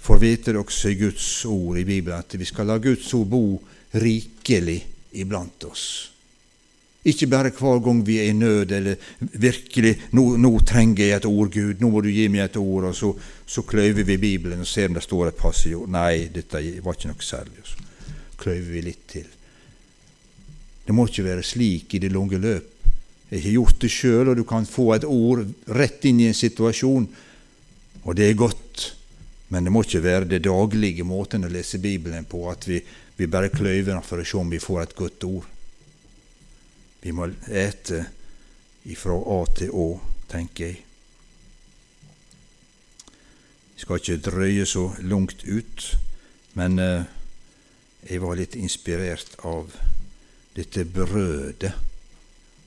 får 0.00 0.22
vite 0.22 0.54
det 0.54 0.62
også 0.62 0.92
i 0.94 1.00
Guds 1.00 1.28
ord 1.50 1.76
i 1.76 1.84
Bibelen 1.84 2.22
at 2.22 2.38
vi 2.38 2.46
skal 2.48 2.70
la 2.70 2.78
Guds 2.80 3.10
ord 3.18 3.26
bo 3.28 3.42
rikelig 4.00 4.78
iblant 5.18 5.66
oss. 5.68 6.15
Ikke 7.06 7.28
bare 7.30 7.52
hver 7.54 7.78
gang 7.84 8.00
vi 8.06 8.18
er 8.18 8.32
i 8.32 8.34
nød, 8.34 8.72
eller 8.74 8.96
virkelig 9.38 9.92
nå, 10.18 10.24
nå, 10.42 10.50
trenger 10.66 11.04
jeg 11.04 11.20
et 11.20 11.28
ord, 11.28 11.52
Gud, 11.54 11.78
nå 11.80 11.90
må 11.92 12.02
du 12.02 12.10
gi 12.10 12.26
meg 12.32 12.48
et 12.48 12.58
ord, 12.58 12.88
og 12.90 12.96
så, 12.98 13.12
så 13.46 13.62
kløyver 13.62 14.08
vi 14.08 14.18
Bibelen 14.18 14.64
og 14.64 14.66
ser 14.66 14.90
om 14.90 14.96
det 14.98 15.04
står 15.06 15.30
et 15.30 15.38
passe 15.38 15.70
ord. 15.76 15.90
Nei, 15.92 16.26
dette 16.34 16.62
var 16.82 16.98
ikke 16.98 17.12
noe 17.12 17.28
særlig. 17.28 17.62
Så 17.62 17.86
kløyver 18.42 18.72
vi 18.74 18.84
litt 18.88 19.06
til. 19.14 19.30
Det 20.86 20.94
må 20.94 21.06
ikke 21.06 21.26
være 21.26 21.46
slik 21.46 21.94
i 21.94 22.02
det 22.02 22.12
lange 22.14 22.42
løp. 22.42 22.74
Jeg 23.30 23.42
har 23.42 23.56
gjort 23.56 23.80
det 23.82 23.90
sjøl, 23.90 24.28
og 24.30 24.36
du 24.38 24.44
kan 24.46 24.66
få 24.66 24.92
et 24.94 25.06
ord 25.06 25.42
rett 25.74 26.04
inn 26.06 26.22
i 26.22 26.28
en 26.30 26.36
situasjon, 26.36 27.08
og 28.06 28.14
det 28.18 28.30
er 28.30 28.38
godt. 28.38 28.92
Men 29.50 29.66
det 29.66 29.72
må 29.74 29.82
ikke 29.86 30.02
være 30.02 30.30
det 30.30 30.44
daglige 30.46 31.06
måten 31.06 31.46
å 31.46 31.50
lese 31.50 31.78
Bibelen 31.82 32.26
på, 32.26 32.44
at 32.50 32.66
vi, 32.66 32.80
vi 33.18 33.30
bare 33.30 33.50
kløyver 33.54 33.92
den 33.94 34.06
for 34.06 34.22
å 34.22 34.26
se 34.26 34.38
om 34.38 34.50
vi 34.50 34.62
får 34.62 34.82
et 34.82 34.98
godt 34.98 35.26
ord. 35.26 35.52
Vi 37.06 37.12
må 37.14 37.28
ete 37.46 38.00
ifra 38.90 39.14
A 39.14 39.36
til 39.54 39.70
Å, 39.70 39.84
tenker 40.26 40.72
jeg. 40.72 40.80
Vi 43.76 43.84
skal 43.84 44.00
ikke 44.00 44.24
drøye 44.26 44.64
så 44.66 44.82
langt 45.06 45.44
ut, 45.46 45.86
men 46.58 46.82
eh, 46.82 47.06
jeg 48.10 48.24
var 48.24 48.34
litt 48.40 48.58
inspirert 48.58 49.38
av 49.46 49.70
dette 50.58 50.82
brødet 50.82 51.70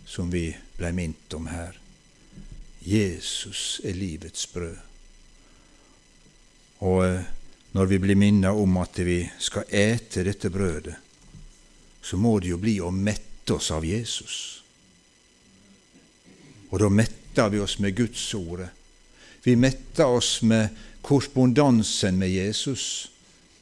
som 0.07 0.31
vi 0.31 0.45
blei 0.79 0.95
minnet 0.95 1.35
om 1.35 1.51
her. 1.51 1.75
Jesus 2.79 3.81
er 3.83 3.99
livets 3.99 4.47
brød. 4.55 4.79
Og 6.87 7.01
eh, 7.09 7.31
når 7.75 7.91
vi 7.91 8.05
blir 8.07 8.23
minnet 8.23 8.55
om 8.55 8.79
at 8.79 9.03
vi 9.03 9.25
skal 9.35 9.67
ete 9.67 10.23
dette 10.23 10.47
brødet, 10.47 10.95
så 11.99 12.15
må 12.15 12.39
det 12.39 12.55
jo 12.55 12.63
bli 12.63 12.79
å 12.79 12.87
mette 12.87 13.28
oss 13.53 13.71
av 13.71 13.85
Jesus. 13.85 14.63
Og 16.69 16.79
da 16.81 16.89
metter 16.89 17.49
vi 17.49 17.61
oss 17.63 17.79
med 17.79 17.95
Guds 17.97 18.23
ordet. 18.37 18.69
Vi 19.43 19.55
metter 19.55 20.05
oss 20.05 20.41
med 20.41 20.75
korrespondansen 21.01 22.19
med 22.19 22.29
Jesus, 22.29 23.09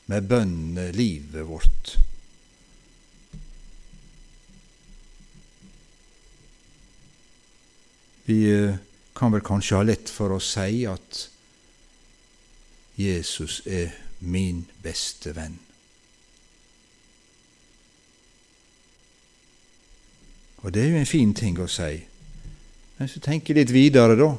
med 0.06 0.28
bønnene, 0.28 0.92
livet 0.92 1.46
vårt. 1.48 1.98
Vi 8.28 8.42
eh, 8.52 8.76
kan 9.16 9.32
vel 9.32 9.46
kanskje 9.46 9.80
ha 9.80 9.86
lett 9.88 10.10
for 10.12 10.36
å 10.36 10.42
si 10.44 10.84
at 10.90 11.22
Jesus 13.00 13.62
er 13.64 13.94
min 14.20 14.66
beste 14.84 15.32
venn. 15.38 15.56
Og 20.64 20.74
det 20.74 20.84
er 20.84 20.94
jo 20.94 21.02
en 21.02 21.10
fin 21.10 21.34
ting 21.38 21.60
å 21.62 21.68
si. 21.70 22.02
Men 22.98 23.10
du 23.14 23.20
tenker 23.22 23.58
litt 23.58 23.74
videre, 23.74 24.18
da 24.18 24.34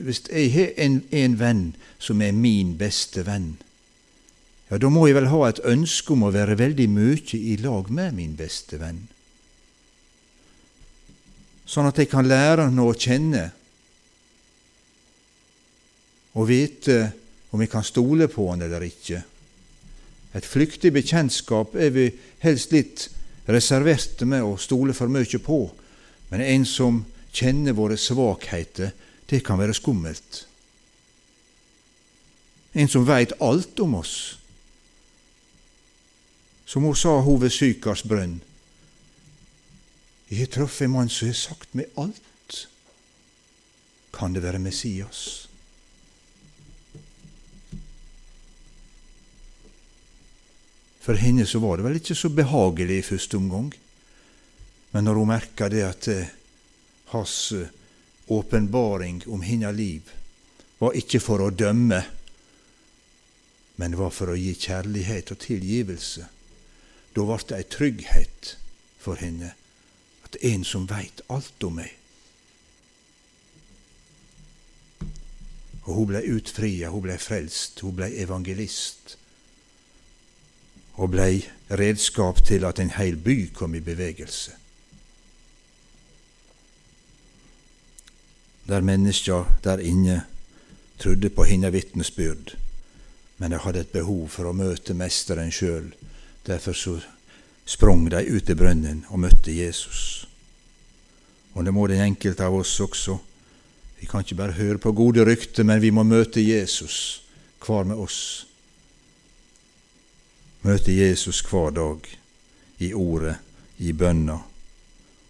Hvis 0.00 0.22
jeg 0.28 0.52
har 0.54 0.72
en, 0.80 1.00
en 1.12 1.36
venn 1.40 1.62
som 2.00 2.20
er 2.24 2.32
min 2.36 2.74
beste 2.80 3.24
venn, 3.26 3.54
ja, 4.70 4.78
da 4.78 4.88
må 4.92 5.06
jeg 5.08 5.16
vel 5.16 5.30
ha 5.32 5.40
et 5.48 5.62
ønske 5.66 6.14
om 6.14 6.28
å 6.28 6.34
være 6.34 6.58
veldig 6.60 6.86
mye 6.92 7.38
i 7.38 7.56
lag 7.60 7.88
med 7.90 8.14
min 8.14 8.36
beste 8.38 8.78
venn. 8.78 9.00
Sånn 11.66 11.88
at 11.88 11.98
jeg 11.98 12.10
kan 12.12 12.28
lære 12.28 12.68
han 12.68 12.78
å 12.82 12.92
kjenne 12.94 13.48
og 16.38 16.46
vite 16.46 16.98
om 17.50 17.62
jeg 17.62 17.70
kan 17.72 17.86
stole 17.86 18.28
på 18.30 18.46
han 18.50 18.62
eller 18.62 18.84
ikke. 18.86 19.22
Et 20.38 20.46
flyktig 20.46 20.92
bekjentskap 20.94 21.74
er 21.74 21.90
vi 21.94 22.06
helst 22.44 22.74
litt 22.74 23.08
reserverte 23.52 24.26
med 24.28 24.44
å 24.44 24.56
stole 24.60 24.94
for 24.96 25.10
mye 25.12 25.40
på, 25.42 25.60
men 26.30 26.44
en 26.44 26.66
som 26.68 27.02
kjenner 27.32 27.76
våre 27.76 27.96
svakheter, 27.98 28.92
det 29.30 29.42
kan 29.46 29.58
være 29.60 29.74
skummelt. 29.74 30.44
En 32.72 32.88
som 32.90 33.06
veit 33.06 33.34
alt 33.42 33.80
om 33.82 33.96
oss. 33.98 34.14
Som 36.66 36.86
hun 36.86 36.94
sa, 36.94 37.16
hun 37.22 37.40
ved 37.42 37.50
Sykars 37.50 38.04
brønn. 38.06 38.38
Jeg 40.30 40.44
har 40.44 40.52
truffet 40.54 40.86
en 40.86 40.94
mann 40.94 41.10
som 41.10 41.30
har 41.30 41.38
sagt 41.38 41.74
meg 41.74 41.90
alt. 41.98 42.66
Kan 44.14 44.34
det 44.34 44.44
være 44.44 44.62
Messias? 44.62 45.49
For 51.10 51.18
henne 51.18 51.42
så 51.46 51.58
var 51.58 51.76
det 51.76 51.82
vel 51.82 51.96
ikke 51.98 52.14
så 52.14 52.28
behagelig 52.30 52.96
i 53.00 53.02
første 53.02 53.34
omgang. 53.34 53.72
Men 54.92 55.08
når 55.08 55.16
hun 55.18 55.26
merka 55.26 55.66
det 55.66 55.80
at 55.82 56.06
eh, 56.06 56.28
hans 57.10 57.32
eh, 57.50 57.72
åpenbaring 58.30 59.24
om 59.26 59.42
hennes 59.42 59.74
liv 59.74 60.12
var 60.78 60.94
ikke 60.94 61.18
for 61.18 61.42
å 61.42 61.50
dømme, 61.50 61.98
men 63.82 63.98
var 63.98 64.14
for 64.14 64.30
å 64.30 64.38
gi 64.38 64.54
kjærlighet 64.54 65.34
og 65.34 65.42
tilgivelse, 65.42 66.28
da 67.18 67.26
ble 67.26 67.42
det 67.42 67.58
ei 67.58 67.68
trygghet 67.74 68.54
for 69.02 69.18
henne 69.18 69.50
at 70.28 70.38
en 70.46 70.62
som 70.62 70.86
veit 70.86 71.26
alt 71.26 71.66
om 71.66 71.80
meg 71.82 71.96
Og 75.88 75.96
hun 75.96 76.12
blei 76.12 76.22
utfria, 76.30 76.94
hun 76.94 77.02
blei 77.02 77.18
frelst, 77.18 77.82
hun 77.82 77.98
blei 77.98 78.12
evangelist 78.22 79.16
og 81.00 81.14
blei 81.14 81.40
redskap 81.72 82.42
til 82.44 82.66
at 82.68 82.80
en 82.80 82.92
hel 82.92 83.16
by 83.16 83.48
kom 83.56 83.74
i 83.74 83.80
bevegelse. 83.80 84.52
Der 88.68 88.84
menneska 88.84 89.44
der 89.64 89.80
inne 89.80 90.22
trodde 90.98 91.30
på 91.30 91.44
hennes 91.44 91.72
vitnesbyrd, 91.72 92.56
men 93.38 93.52
de 93.52 93.58
hadde 93.58 93.80
et 93.80 93.94
behov 93.94 94.28
for 94.28 94.50
å 94.50 94.52
møte 94.52 94.94
Mesteren 94.94 95.50
sjøl. 95.50 95.88
Derfor 96.46 96.76
så 96.76 96.98
sprang 97.64 98.04
de 98.12 98.20
ut 98.28 98.50
i 98.50 98.54
brønnen 98.54 99.06
og 99.08 99.24
møtte 99.24 99.56
Jesus. 99.56 100.28
Og 101.54 101.64
det 101.64 101.74
må 101.74 101.86
den 101.88 102.04
enkelte 102.04 102.44
av 102.44 102.54
oss 102.60 102.76
også. 102.80 103.16
Vi 104.00 104.06
kan 104.06 104.20
ikke 104.20 104.36
bare 104.36 104.58
høre 104.60 104.78
på 104.78 104.92
gode 104.92 105.24
rykter, 105.24 105.64
men 105.64 105.80
vi 105.80 105.90
må 105.90 106.04
møte 106.04 106.44
Jesus, 106.44 107.22
hver 107.64 107.88
med 107.88 107.96
oss 107.96 108.49
møte 110.62 110.92
Jesus 110.92 111.40
hver 111.48 111.72
dag 111.76 112.08
i 112.80 112.92
ordet, 112.94 113.36
i 113.78 113.92
bønna. 113.92 114.36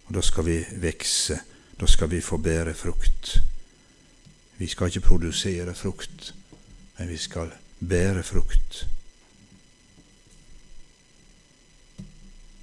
Og 0.07 0.15
da 0.15 0.23
skal 0.23 0.47
vi 0.47 0.57
vekse, 0.83 1.39
da 1.79 1.87
skal 1.87 2.11
vi 2.11 2.21
få 2.21 2.37
bære 2.37 2.73
frukt. 2.75 3.37
Vi 4.57 4.67
skal 4.67 4.91
ikke 4.91 5.07
produsere 5.07 5.73
frukt, 5.73 6.33
men 6.97 7.09
vi 7.09 7.17
skal 7.17 7.53
bære 7.79 8.23
frukt. 8.23 8.85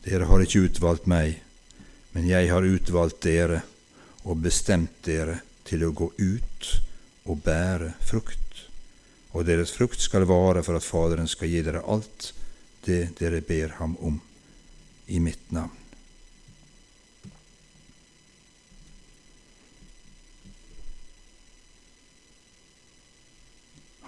Dere 0.04 0.28
har 0.28 0.44
ikke 0.44 0.68
utvalgt 0.68 1.08
meg, 1.10 1.40
men 2.12 2.28
jeg 2.28 2.52
har 2.52 2.64
utvalgt 2.64 3.22
dere 3.24 3.62
og 4.24 4.42
bestemt 4.44 5.02
dere 5.04 5.40
til 5.68 5.84
å 5.84 5.92
gå 5.92 6.12
ut 6.16 6.68
og 7.28 7.42
bære 7.44 7.94
frukt. 8.04 8.64
Og 9.36 9.44
deres 9.48 9.72
frukt 9.74 10.00
skal 10.00 10.28
vare 10.28 10.62
for 10.64 10.78
at 10.78 10.86
Faderen 10.86 11.28
skal 11.28 11.50
gi 11.52 11.64
dere 11.64 11.84
alt 11.84 12.32
det 12.86 13.02
dere 13.18 13.40
ber 13.40 13.76
ham 13.78 13.96
om 14.00 14.20
i 15.06 15.18
mitt 15.18 15.52
navn. 15.52 15.78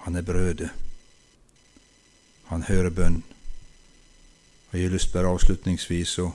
Han 0.01 0.15
er 0.15 0.21
brødet. 0.21 0.69
Han 2.45 2.63
hører 2.63 2.89
bønn. 2.89 3.23
Og 4.71 4.79
Jeg 4.79 4.87
har 4.87 4.93
lyst 4.93 5.13
bare 5.13 5.29
avslutningsvis 5.29 6.17
å 6.19 6.31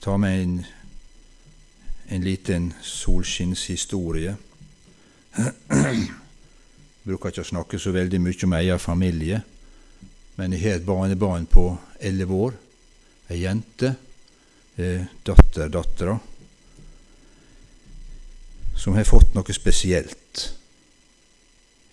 ta 0.00 0.16
med 0.16 0.42
en, 0.42 0.54
en 2.08 2.24
liten 2.24 2.72
solskinnshistorie. 2.82 4.36
Bruker 7.06 7.32
ikke 7.32 7.44
å 7.46 7.50
snakke 7.50 7.80
så 7.80 7.92
veldig 7.94 8.20
mye 8.20 8.46
om 8.46 8.56
egen 8.58 8.82
familie, 8.82 9.42
men 10.38 10.54
jeg 10.54 10.62
har 10.62 10.76
et 10.78 10.86
barnebarn 10.86 11.48
på 11.50 11.64
elleve 11.98 12.34
år, 12.46 12.56
ei 13.28 13.40
jente, 13.42 13.90
eh, 14.76 15.02
datterdattera, 15.26 16.14
som 18.78 18.94
har 18.94 19.08
fått 19.08 19.34
noe 19.34 19.54
spesielt 19.54 20.44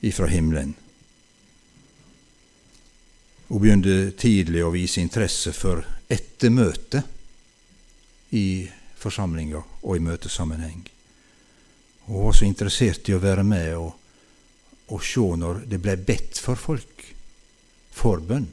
ifra 0.06 0.30
himmelen. 0.30 0.76
Hun 3.48 3.62
begynte 3.62 4.12
tidlig 4.18 4.62
å 4.62 4.74
vise 4.74 5.02
interesse 5.02 5.50
for 5.54 5.82
ettermøte 6.06 7.02
i 8.38 8.70
forsamlinga 9.02 9.64
og 9.82 9.98
i 9.98 10.06
møtesammenheng. 10.06 10.86
Hun 12.06 12.22
var 12.28 12.38
så 12.38 12.46
interessert 12.46 13.10
i 13.10 13.18
å 13.18 13.22
være 13.26 13.42
med 13.42 13.74
og, 13.80 13.92
og 14.94 15.02
se 15.02 15.26
når 15.42 15.66
det 15.66 15.82
ble 15.82 15.98
bedt 15.98 16.38
for 16.38 16.62
folk, 16.62 17.15
for 17.96 18.22
bønn. 18.22 18.48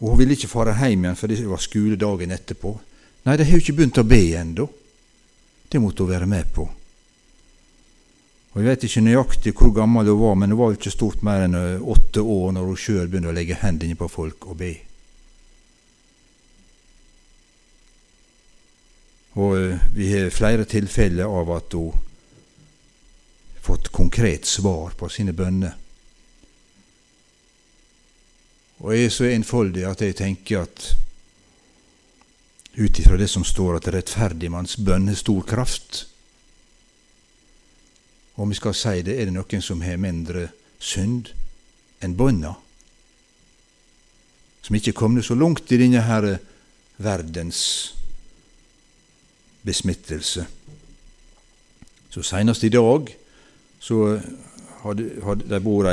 Og 0.00 0.10
Hun 0.10 0.18
ville 0.18 0.36
ikke 0.36 0.50
fare 0.50 0.74
hjem 0.76 1.04
igjen, 1.04 1.16
for 1.16 1.30
det 1.30 1.44
var 1.48 1.62
skoledagen 1.62 2.32
etterpå. 2.34 2.72
Nei, 3.24 3.36
de 3.36 3.44
har 3.46 3.56
jo 3.56 3.62
ikke 3.62 3.76
begynt 3.78 4.00
å 4.00 4.08
be 4.08 4.22
ennå. 4.36 4.66
Det 5.70 5.80
måtte 5.80 6.04
hun 6.04 6.12
være 6.12 6.28
med 6.28 6.50
på. 6.54 6.66
Og 8.54 8.60
Jeg 8.60 8.68
vet 8.68 8.84
ikke 8.86 9.02
nøyaktig 9.02 9.52
hvor 9.58 9.72
gammel 9.74 10.10
hun 10.12 10.20
var, 10.20 10.34
men 10.38 10.52
hun 10.52 10.60
var 10.60 10.74
ikke 10.76 10.92
stort 10.92 11.24
mer 11.26 11.46
enn 11.46 11.56
eh, 11.58 11.86
åtte 11.94 12.22
år 12.22 12.52
når 12.54 12.68
hun 12.68 12.78
sjøl 12.78 13.08
begynte 13.08 13.32
å 13.32 13.34
legge 13.34 13.58
hendene 13.58 13.96
på 13.98 14.10
folk 14.12 14.46
og 14.46 14.58
be. 14.60 14.74
Og 19.42 19.56
eh, 19.58 19.88
vi 19.96 20.10
har 20.12 20.30
flere 20.34 20.68
tilfeller 20.70 21.26
av 21.26 21.50
at 21.56 21.74
hun 21.74 21.96
fått 23.64 23.88
konkret 23.88 24.46
svar 24.46 24.92
på 24.98 25.08
sine 25.10 25.32
bønner. 25.34 25.74
Og 28.84 28.92
jeg 28.92 29.06
er 29.06 29.12
så 29.16 29.24
enfoldig 29.32 29.86
at 29.88 30.02
jeg 30.04 30.16
tenker 30.18 30.66
at 30.66 30.90
ut 32.76 32.98
ifra 33.00 33.16
det 33.16 33.30
som 33.32 33.44
står 33.46 33.78
at 33.78 33.88
rettferdigmanns 33.94 34.76
bønn 34.84 35.08
har 35.08 35.16
stor 35.16 35.46
kraft 35.48 36.04
Om 38.34 38.50
vi 38.50 38.58
skal 38.58 38.74
si 38.74 39.02
det, 39.06 39.14
er 39.14 39.28
det 39.30 39.36
noen 39.36 39.62
som 39.62 39.80
har 39.86 39.96
mindre 39.96 40.48
synd 40.82 41.28
enn 42.02 42.16
bønna? 42.18 42.50
Som 44.60 44.74
ikke 44.74 44.90
er 44.90 44.98
kommet 44.98 45.24
så 45.24 45.36
langt 45.38 45.70
i 45.70 45.78
denne 45.78 46.02
her 46.02 46.26
verdens 46.98 47.60
besmittelse. 49.62 50.48
Så 52.10 52.24
Senest 52.26 52.66
i 52.66 52.72
dag 52.74 53.14
så 53.78 54.18
hadde, 54.82 55.06
hadde 55.22 55.46
de 55.54 55.62
bor 55.62 55.86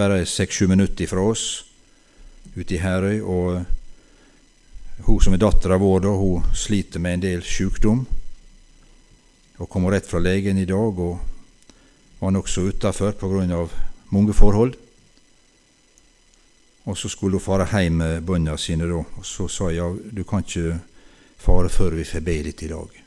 bare 0.00 0.24
seks-sju 0.24 0.64
minutter 0.72 1.12
fra 1.12 1.28
oss 1.28 1.44
ute 2.56 2.74
i 2.74 2.78
Herøy. 2.82 3.20
og 3.20 3.64
Hun 5.06 5.20
som 5.20 5.34
er 5.34 5.42
dattera 5.42 5.78
vår, 5.78 6.00
da, 6.00 6.08
hun 6.08 6.44
sliter 6.54 7.00
med 7.00 7.14
en 7.14 7.24
del 7.24 7.42
sykdom. 7.42 8.06
Og 9.58 9.68
kommer 9.68 9.92
rett 9.92 10.06
fra 10.06 10.18
legen 10.18 10.58
i 10.58 10.66
dag 10.68 10.98
og 10.98 11.18
var 12.18 12.30
nokså 12.30 12.68
utafor 12.70 13.12
pga. 13.12 13.68
mange 14.10 14.32
forhold. 14.32 14.74
Og 16.84 16.98
så 16.98 17.08
skulle 17.08 17.38
hun 17.38 17.40
fare 17.40 17.66
hjem 17.82 17.92
med 17.92 18.22
bøndene 18.22 18.58
sine 18.58 18.86
da. 18.86 19.04
Og 19.16 19.26
så 19.26 19.48
sa 19.48 19.70
jeg 19.70 20.16
du 20.16 20.24
kan 20.24 20.42
ikke 20.42 20.80
fare 21.38 21.68
før 21.68 21.94
vi 21.94 22.04
får 22.04 22.20
be 22.20 22.42
litt 22.42 22.62
i 22.62 22.68
dag. 22.68 23.02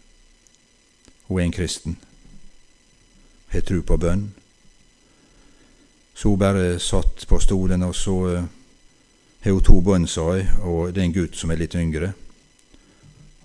Hun 1.27 1.39
er 1.39 1.43
en 1.43 1.51
kristen. 1.51 1.97
Har 3.47 3.61
tro 3.61 3.81
på 3.81 3.97
bønn. 3.97 4.33
Så 6.15 6.29
hun 6.29 6.39
bare 6.39 6.79
satt 6.79 7.27
på 7.27 7.39
stolen, 7.39 7.83
og 7.83 7.95
så 7.95 8.11
uh, 8.11 8.43
har 9.45 9.55
hun 9.55 9.65
to 9.65 9.79
bønn, 9.85 10.07
sa 10.09 10.27
jeg, 10.37 10.47
og 10.65 10.93
det 10.93 11.01
er 11.01 11.07
en 11.09 11.15
gutt 11.15 11.39
som 11.39 11.51
er 11.53 11.61
litt 11.61 11.77
yngre. 11.77 12.11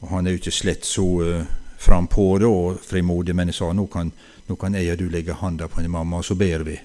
Og 0.00 0.08
Han 0.08 0.26
er 0.26 0.34
jo 0.34 0.40
ikke 0.40 0.54
slett 0.54 0.88
så 0.88 1.06
uh, 1.20 1.48
frampå 1.78 2.26
da, 2.40 2.48
og 2.48 2.80
frimodig, 2.84 3.36
men 3.36 3.52
jeg 3.52 3.60
sa 3.60 3.72
nå 3.72 3.86
kan, 3.92 4.12
nå 4.48 4.56
kan 4.56 4.74
jeg 4.74 4.94
og 4.94 5.00
du 5.00 5.08
legge 5.12 5.36
handa 5.40 5.68
på 5.68 5.84
din 5.84 5.92
mamma, 5.92 6.20
og 6.20 6.24
så 6.24 6.34
ber 6.40 6.64
vi. 6.64 6.76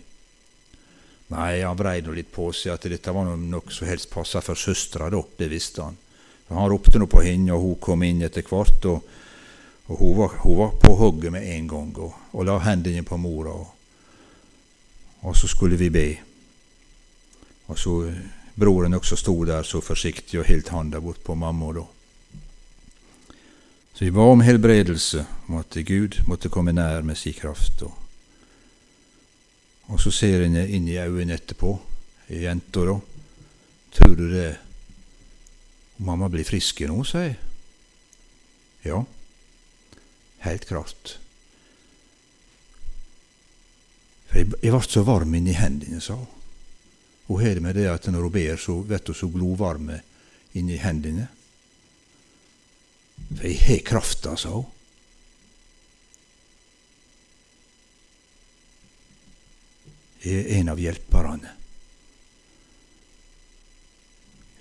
Nei, 1.31 1.51
han 1.63 1.77
vrei 1.79 2.01
nå 2.05 2.13
litt 2.13 2.31
på 2.31 2.51
seg 2.53 2.75
at 2.75 2.89
dette 2.91 3.13
var 3.15 3.31
noe 3.33 3.73
som 3.73 3.87
helst 3.89 4.11
passa 4.11 4.43
for 4.45 4.59
søstera, 4.59 5.09
det 5.09 5.49
visste 5.49 5.87
han. 5.87 5.95
Han 6.51 6.69
ropte 6.69 6.99
nå 6.99 7.07
på 7.09 7.23
henne, 7.25 7.55
og 7.55 7.63
hun 7.63 7.79
kom 7.81 8.03
inn 8.05 8.21
etter 8.27 8.45
hvert. 8.45 8.85
og 8.91 9.23
og 9.87 9.97
hun 9.97 10.17
var, 10.17 10.27
hun 10.41 10.57
var 10.57 10.71
på 10.81 10.95
hugget 10.95 11.31
med 11.31 11.55
en 11.55 11.67
gang 11.67 11.97
og, 11.97 12.13
og 12.33 12.45
la 12.45 12.57
hendene 12.57 13.03
på 13.05 13.17
mora. 13.17 13.53
Og, 13.53 13.67
og, 15.21 15.35
så 15.37 15.47
skulle 15.47 15.77
vi 15.77 15.89
be. 15.89 16.07
Og 17.67 17.79
så 17.79 17.93
eh, 18.09 18.23
Broren 18.55 18.95
også 18.95 19.17
sto 19.19 19.35
der 19.47 19.63
så 19.67 19.81
forsiktig 19.83 20.39
og 20.39 20.47
holdt 20.47 20.71
handa 20.71 21.01
bort 21.03 21.23
på 21.23 21.35
mamma 21.35 21.71
da. 21.75 21.83
Så 23.95 24.03
vi 24.03 24.11
ba 24.11 24.27
om 24.27 24.43
helbredelse, 24.43 25.25
om 25.47 25.59
at 25.61 25.77
Gud 25.87 26.19
måtte 26.27 26.51
komme 26.51 26.73
nær 26.75 27.03
med 27.03 27.17
sin 27.17 27.35
kraft. 27.35 27.83
Og, 27.87 27.93
og 29.87 29.99
så 30.01 30.11
ser 30.11 30.43
en 30.43 30.57
inn 30.59 30.87
i 30.87 30.99
øynene 30.99 31.37
etterpå, 31.39 31.77
i 32.29 32.43
jenta 32.43 32.85
da. 32.87 32.99
Tror 33.95 34.15
du 34.15 34.29
det 34.31 34.53
Mamma 35.97 36.27
blir 36.27 36.43
frisk 36.43 36.81
nå, 36.89 37.03
sier 37.07 37.29
jeg. 37.29 37.35
Ja 38.83 39.05
helt 40.45 40.65
klart. 40.65 41.17
For 44.29 44.41
jeg, 44.41 44.53
jeg 44.61 44.73
ble 44.73 44.81
så 44.85 45.03
varm 45.07 45.35
inni 45.37 45.55
hendene, 45.57 46.01
sa 46.03 46.19
hun. 46.19 46.31
Hun 47.27 47.41
har 47.41 47.57
det 47.57 47.63
med 47.63 47.75
det 47.75 47.87
at 47.89 48.07
når 48.11 48.27
hun 48.27 48.35
ber, 48.35 48.57
så 48.57 48.77
blir 48.83 49.01
hun 49.07 49.17
så 49.17 49.29
glovarme 49.33 49.99
inni 50.53 50.77
hendene. 50.77 51.27
For 53.35 53.47
jeg 53.47 53.61
har 53.65 53.83
krafta, 53.87 54.35
sa 54.37 54.53
hun. 54.53 54.71
Jeg 60.25 60.41
er 60.41 60.59
en 60.59 60.71
av 60.73 60.79
hjelperne. 60.81 61.51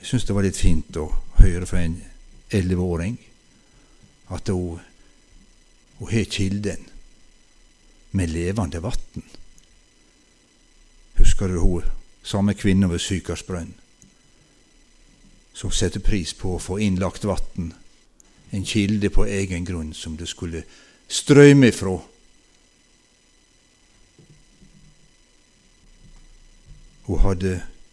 Jeg 0.00 0.10
syns 0.10 0.26
det 0.28 0.34
var 0.36 0.44
litt 0.44 0.60
fint 0.60 0.96
å 1.00 1.06
høre 1.38 1.68
fra 1.68 1.80
en 1.80 1.94
elleveåring 2.52 3.16
at 4.36 4.50
hun 4.52 4.82
hun 5.98 6.10
har 6.10 6.24
kilden 6.24 6.84
med 8.10 8.30
levende 8.30 8.80
vann. 8.82 9.22
Husker 11.14 11.48
du 11.48 11.58
hun 11.58 11.82
samme 12.24 12.54
kvinna 12.56 12.88
ved 12.90 13.02
Sykersbrønn 13.04 13.74
som 15.54 15.70
setter 15.70 16.02
pris 16.02 16.32
på 16.34 16.56
å 16.56 16.62
få 16.62 16.80
innlagt 16.82 17.24
vann, 17.24 17.70
en 18.50 18.64
kilde 18.66 19.10
på 19.10 19.26
egen 19.30 19.64
grunn 19.64 19.92
som 19.94 20.16
det 20.18 20.26
skulle 20.26 20.64
strømme 21.06 21.70
ifra. 21.70 21.94
Hun 27.06 27.22
hadde 27.22 27.52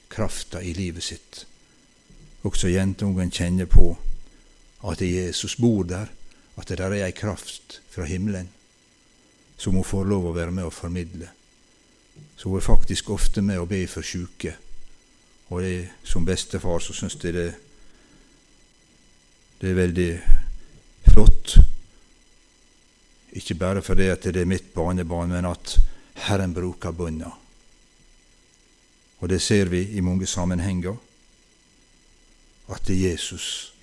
krafta 0.09 0.61
i 0.63 0.73
livet 0.73 1.05
sitt. 1.05 1.43
Også 2.41 2.71
jentungen 2.71 3.29
kjenner 3.29 3.69
på 3.69 3.93
at 4.89 5.03
Jesus 5.05 5.55
bor 5.61 5.86
der 5.86 6.09
at 6.57 6.69
det 6.69 6.79
der 6.82 6.95
er 6.95 7.05
ei 7.05 7.13
kraft 7.13 7.79
fra 7.93 8.07
himmelen 8.09 8.49
som 9.57 9.77
hun 9.77 9.86
får 9.86 10.09
lov 10.09 10.25
å 10.32 10.34
være 10.34 10.53
med 10.55 10.65
å 10.65 10.73
formidle. 10.73 11.29
Så 12.41 12.49
hun 12.49 12.57
er 12.57 12.65
faktisk 12.65 13.11
ofte 13.13 13.43
med 13.45 13.61
å 13.61 13.67
be 13.69 13.83
for 13.85 14.01
sjuke. 14.01 14.55
Og 15.53 15.61
jeg, 15.61 15.83
som 16.01 16.25
bestefar 16.25 16.81
så 16.81 16.95
syns 16.97 17.19
jeg 17.21 17.35
det, 17.35 17.45
det 19.61 19.69
er 19.69 19.77
veldig 19.77 20.09
flott. 21.11 21.55
Ikke 23.37 23.59
bare 23.61 23.85
fordi 23.85 24.09
at 24.09 24.25
det 24.25 24.41
er 24.41 24.49
mitt 24.49 24.73
barnebarn, 24.73 25.29
men 25.29 25.45
at 25.45 25.77
Herren 26.25 26.57
bruker 26.57 26.97
bønna. 26.97 27.29
Og 29.21 29.29
det 29.29 29.37
ser 29.45 29.69
vi 29.69 29.85
i 29.93 30.01
mange 30.01 30.25
sammenhenger, 30.25 30.97
at 32.73 32.89
Jesus 32.89 33.73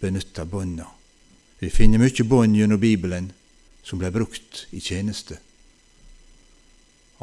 benytter 0.00 0.48
bønna 0.48 0.88
vi 1.58 1.70
finner 1.74 1.98
mye 1.98 2.24
bånd 2.24 2.54
gjennom 2.54 2.78
Bibelen 2.78 3.32
som 3.82 3.98
ble 3.98 4.12
brukt 4.14 4.66
i 4.70 4.80
tjeneste. 4.82 5.40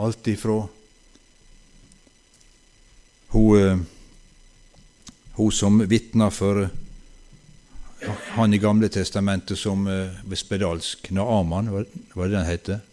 Alt 0.01 0.27
ifra 0.27 0.65
hun, 3.35 3.59
eh, 3.59 3.77
hun 5.35 5.51
som 5.51 5.83
vitna 5.87 6.31
for 6.31 6.69
han 8.35 8.53
i 8.53 8.57
Gamle 8.61 8.89
testamentet 8.89 9.59
som 9.59 9.85
ved 9.87 10.37
spedalsk 10.37 11.09
Naaman, 11.15 11.71
hva 12.13 12.27
det 12.27 12.35
den 12.35 12.45
heter? 12.45 12.83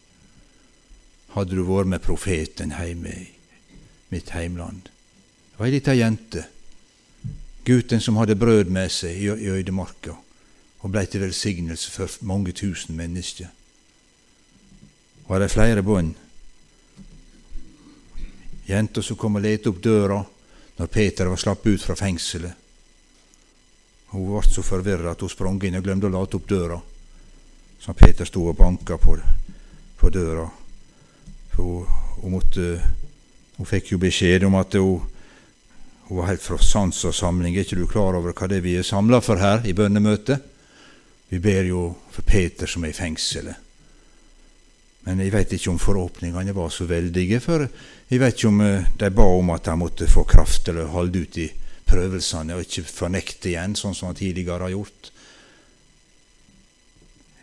Hadde 1.34 1.56
du 1.56 1.62
vært 1.64 1.88
med 1.88 2.02
profeten 2.04 2.72
hjemme 2.76 3.12
i 3.12 3.28
mitt 4.12 4.32
heimland? 4.32 4.88
Det 5.52 5.60
var 5.60 5.68
ei 5.68 5.74
lita 5.74 5.94
jente, 5.96 6.44
gutten 7.64 8.00
som 8.00 8.18
hadde 8.20 8.38
brød 8.40 8.72
med 8.72 8.92
seg 8.92 9.20
i, 9.20 9.30
øydemarka 9.30 10.16
og 10.82 10.90
blei 10.90 11.04
til 11.06 11.22
velsignelse 11.22 11.92
for 11.94 12.10
mange 12.26 12.52
tusen 12.52 12.96
mennesker. 12.98 13.52
Var 15.28 15.38
det 15.38 15.46
er 15.50 15.54
flere 15.54 15.84
bånd. 15.86 16.16
Jenta 18.66 19.02
som 19.02 19.18
kom 19.18 19.36
og 19.38 19.44
lette 19.44 19.70
opp 19.70 19.80
døra 19.82 20.20
når 20.78 20.90
Peter 20.92 21.28
var 21.30 21.40
slapp 21.40 21.66
ut 21.66 21.82
fra 21.82 21.96
fengselet. 21.98 22.58
Hun 24.12 24.26
ble 24.28 24.42
så 24.44 24.62
forvirra 24.64 25.14
at 25.14 25.22
hun 25.24 25.32
sprang 25.32 25.60
inn 25.64 25.78
og 25.78 25.84
glemte 25.86 26.08
å 26.08 26.12
late 26.12 26.38
opp 26.38 26.48
døra. 26.48 26.78
Så 27.80 27.94
Peter 27.98 28.28
sto 28.28 28.44
og 28.46 28.58
banka 28.58 28.98
på, 29.00 29.16
på 29.98 30.10
døra. 30.12 30.44
Hun, 31.56 31.88
hun, 32.20 32.34
måtte, 32.36 32.76
hun 33.56 33.68
fikk 33.68 33.94
jo 33.94 34.00
beskjed 34.02 34.44
om 34.46 34.58
at 34.60 34.76
hun, 34.78 35.00
hun 36.08 36.20
var 36.20 36.30
helt 36.30 36.44
fra 36.44 36.60
sans 36.60 37.04
og 37.08 37.16
samling. 37.16 37.56
Er 37.56 37.66
ikke 37.66 37.80
du 37.80 37.88
klar 37.90 38.18
over 38.18 38.36
hva 38.36 38.48
det 38.50 38.60
er 38.60 38.66
vi 38.66 38.76
er 38.78 38.86
samla 38.86 39.22
for 39.24 39.40
her 39.42 39.66
i 39.66 39.74
bønnemøtet? 39.76 40.48
Vi 41.32 41.40
ber 41.40 41.64
jo 41.64 41.86
for 42.12 42.28
Peter 42.28 42.68
som 42.68 42.84
er 42.84 42.92
i 42.92 42.96
fengselet. 42.96 43.71
Men 45.04 45.18
jeg 45.18 45.32
veit 45.34 45.52
ikke 45.56 45.72
om 45.72 45.80
forhåpningene 45.82 46.54
var 46.54 46.70
så 46.70 46.86
veldige, 46.86 47.40
for 47.42 47.64
jeg 47.66 48.20
veit 48.22 48.36
ikke 48.36 48.50
om 48.52 48.60
eh, 48.62 48.90
de 48.98 49.10
ba 49.10 49.24
om 49.26 49.50
at 49.50 49.66
de 49.66 49.74
måtte 49.78 50.10
få 50.10 50.22
kraft 50.28 50.68
til 50.68 50.78
å 50.78 50.90
holde 50.92 51.24
ut 51.24 51.38
i 51.42 51.48
prøvelsene 51.92 52.54
og 52.54 52.62
ikke 52.62 52.86
fornekte 52.86 53.50
igjen, 53.50 53.74
sånn 53.76 53.96
som 53.98 54.10
han 54.10 54.18
tidligere 54.18 54.68
har 54.68 54.74
gjort. 54.76 55.10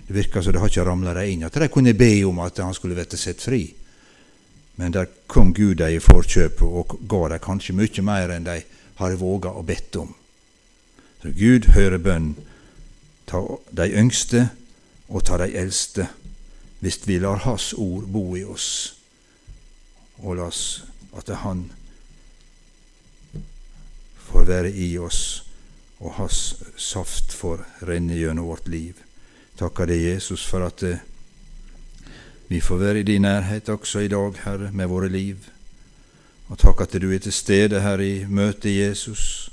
Det 0.07 0.15
virker 0.15 0.41
som 0.41 0.55
det 0.55 0.61
har 0.63 0.71
ikke 0.71 0.87
ramla 0.87 1.13
dem 1.19 1.33
inn 1.35 1.45
at 1.45 1.59
de 1.61 1.67
kunne 1.69 1.93
be 1.93 2.13
om 2.25 2.39
at 2.41 2.63
han 2.63 2.73
skulle 2.73 2.95
bli 2.97 3.19
satt 3.19 3.43
fri. 3.43 3.61
Men 4.79 4.95
der 4.95 5.09
kom 5.27 5.51
Gud 5.53 5.77
dem 5.77 5.97
i 5.97 5.99
forkjøpet 6.01 6.63
og 6.63 6.95
ga 7.11 7.27
dem 7.33 7.43
kanskje 7.43 7.75
mye 7.77 8.05
mer 8.07 8.31
enn 8.33 8.47
de 8.47 8.61
har 9.01 9.19
våga 9.19 9.51
å 9.51 9.65
bedt 9.67 9.99
om. 9.99 10.15
Så 11.21 11.33
Gud 11.35 11.67
hører 11.75 11.99
bønn. 11.99 12.31
Ta 13.27 13.43
de 13.75 13.85
yngste 13.99 14.47
og 15.11 15.27
ta 15.27 15.37
de 15.43 15.51
eldste 15.59 16.07
hvis 16.79 17.01
vi 17.07 17.19
lar 17.19 17.43
Hans 17.43 17.73
ord 17.73 18.07
bo 18.07 18.37
i 18.37 18.43
oss, 18.43 18.95
og 20.23 20.39
la 20.39 20.47
oss 20.47 20.83
at 21.17 21.29
Han 21.43 21.69
får 24.29 24.45
være 24.45 24.71
i 24.71 24.97
oss, 24.97 25.43
og 25.99 26.15
Hans 26.19 26.55
saft 26.77 27.33
får 27.35 27.65
renne 27.87 28.15
gjennom 28.15 28.47
vårt 28.47 28.67
liv. 28.67 28.95
Takker 29.59 29.89
deg, 29.89 30.05
Jesus, 30.13 30.45
for 30.47 30.63
at 30.63 30.83
eh, 30.87 31.01
vi 32.47 32.61
får 32.63 32.77
være 32.79 32.99
i 32.99 33.07
din 33.07 33.21
nærhet 33.27 33.69
også 33.69 33.99
i 33.99 34.11
dag, 34.11 34.37
Herre, 34.45 34.71
med 34.71 34.87
våre 34.87 35.09
liv. 35.09 35.49
Og 36.47 36.57
takk 36.57 36.81
at 36.81 36.95
du 37.01 37.11
er 37.11 37.19
til 37.21 37.33
stede 37.33 37.81
her 37.81 37.99
i 38.01 38.25
møtet, 38.25 38.71
Jesus. 38.71 39.51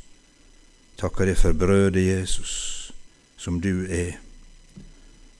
Takker 0.96 1.28
deg 1.28 1.36
for 1.36 1.52
brødet, 1.52 2.06
Jesus, 2.06 2.92
som 3.36 3.58
du 3.60 3.84
er. 3.84 4.16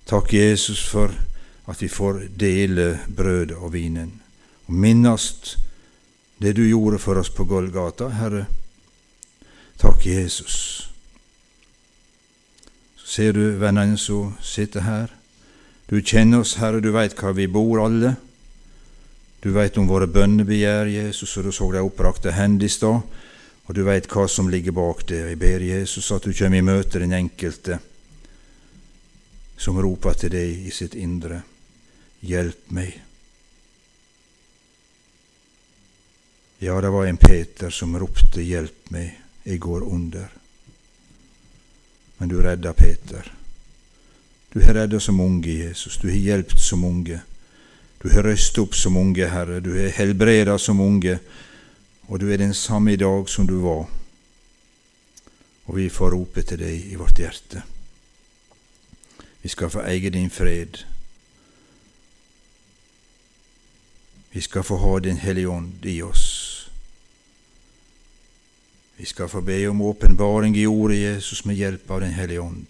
Takk, 0.06 0.34
Jesus, 0.34 0.82
for 0.84 1.14
at 1.66 1.82
vi 1.82 1.88
får 1.88 2.28
dele 2.38 3.00
brødet 3.16 3.56
og 3.56 3.72
vinen, 3.74 4.12
og 4.66 4.74
minnast 4.74 5.56
det 6.38 6.56
du 6.56 6.66
gjorde 6.68 6.98
for 6.98 7.18
oss 7.18 7.30
på 7.32 7.44
Golgata, 7.44 8.08
Herre. 8.12 8.44
Takk, 9.80 10.06
Jesus. 10.06 10.90
Så 12.96 13.06
ser 13.06 13.32
du 13.32 13.56
vennene 13.60 13.96
som 13.98 14.34
sitter 14.42 14.84
her. 14.84 15.12
Du 15.88 16.00
kjenner 16.02 16.44
oss, 16.44 16.56
Herre, 16.60 16.80
du 16.80 16.90
veit 16.92 17.16
hva 17.16 17.32
vi 17.32 17.48
bor 17.48 17.80
alle. 17.84 18.16
Du 19.40 19.52
veit 19.54 19.76
om 19.78 19.88
våre 19.88 20.08
bønnebegjær, 20.10 20.90
Jesus, 20.90 21.36
og 21.38 21.46
du 21.46 21.52
så 21.54 21.70
de 21.72 21.82
opprakte 21.84 22.34
hendene 22.34 22.66
i 22.66 22.72
stad, 22.72 23.00
og 23.66 23.74
du 23.74 23.82
veit 23.86 24.08
hva 24.10 24.26
som 24.28 24.50
ligger 24.50 24.74
bak 24.76 25.04
det. 25.08 25.22
Jeg 25.30 25.38
ber 25.40 25.64
Jesus 25.64 26.10
at 26.12 26.26
du 26.26 26.34
kommer 26.36 26.58
i 26.58 26.66
møte 26.66 27.02
den 27.02 27.14
enkelte 27.16 27.78
som 29.56 29.78
roper 29.80 30.18
til 30.18 30.34
deg 30.36 30.66
i 30.68 30.72
sitt 30.74 30.94
indre. 30.98 31.40
Hjelp 32.20 32.70
meg. 32.74 33.02
Ja, 36.58 36.80
det 36.80 36.88
var 36.88 37.06
en 37.06 37.16
Peter 37.20 37.70
som 37.70 37.98
ropte 37.98 38.42
Hjelp 38.42 38.90
meg, 38.90 39.12
jeg 39.44 39.60
går 39.60 39.84
under. 39.84 40.28
Men 42.18 42.28
du 42.28 42.38
redda 42.42 42.72
Peter. 42.72 43.32
Du 44.52 44.62
har 44.64 44.74
redda 44.74 45.00
så 45.00 45.12
mange, 45.12 45.52
Jesus. 45.52 45.98
Du 45.98 46.08
har 46.08 46.16
hjulpet 46.16 46.60
så 46.60 46.76
mange. 46.76 47.20
Du 48.02 48.08
har 48.08 48.22
røst 48.22 48.58
opp 48.58 48.74
så 48.74 48.90
mange, 48.90 49.28
Herre. 49.28 49.60
Du 49.60 49.74
har 49.76 49.92
helbreda 49.92 50.58
så 50.58 50.72
mange. 50.72 51.18
Og 52.08 52.20
du 52.20 52.30
er 52.32 52.40
den 52.40 52.54
samme 52.54 52.92
i 52.92 52.96
dag 52.96 53.28
som 53.28 53.46
du 53.46 53.58
var. 53.60 53.84
Og 55.66 55.76
vi 55.76 55.88
får 55.88 56.14
rope 56.14 56.42
til 56.42 56.60
deg 56.62 56.92
i 56.92 56.96
vårt 56.96 57.18
hjerte. 57.20 57.62
Vi 59.42 59.48
skal 59.52 59.70
få 59.70 59.84
eie 59.84 60.10
din 60.10 60.30
fred. 60.30 60.84
Vi 64.36 64.40
skal 64.40 64.62
få 64.62 64.76
ha 64.76 64.98
Din 64.98 65.16
hellige 65.16 65.48
ånd 65.48 65.86
i 65.86 66.02
oss. 66.02 66.70
Vi 68.96 69.04
skal 69.04 69.28
få 69.28 69.40
be 69.40 69.68
om 69.68 69.80
åpenbaring 69.80 70.56
i 70.56 70.66
ordet 70.66 70.98
Jesus 70.98 71.44
med 71.44 71.54
hjelp 71.56 71.90
av 71.90 72.00
Den 72.00 72.10
hellige 72.10 72.40
ånd. 72.40 72.66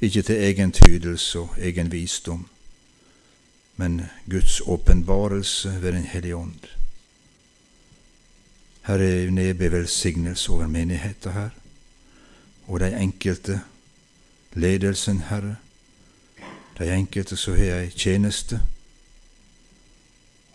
Ikke 0.00 0.22
til 0.22 0.36
egen 0.36 0.72
tydelse 0.72 1.38
og 1.38 1.58
egen 1.58 1.92
visdom, 1.92 2.48
men 3.76 4.02
Guds 4.30 4.60
åpenbarelse 4.60 5.78
ved 5.82 5.92
Den 5.92 6.04
hellige 6.04 6.36
ånd. 6.36 6.64
Her 8.82 8.94
er 8.94 9.30
nebe 9.30 9.72
velsignelse 9.72 10.52
over 10.52 10.66
menigheten 10.66 11.32
her, 11.32 11.50
og 12.66 12.80
de 12.80 12.96
enkelte, 12.96 13.60
ledelsen, 14.52 15.20
Herre, 15.20 15.56
de 16.78 16.94
enkelte 16.94 17.36
som 17.36 17.56
har 17.56 17.82
ei 17.82 17.90
tjeneste 17.90 18.60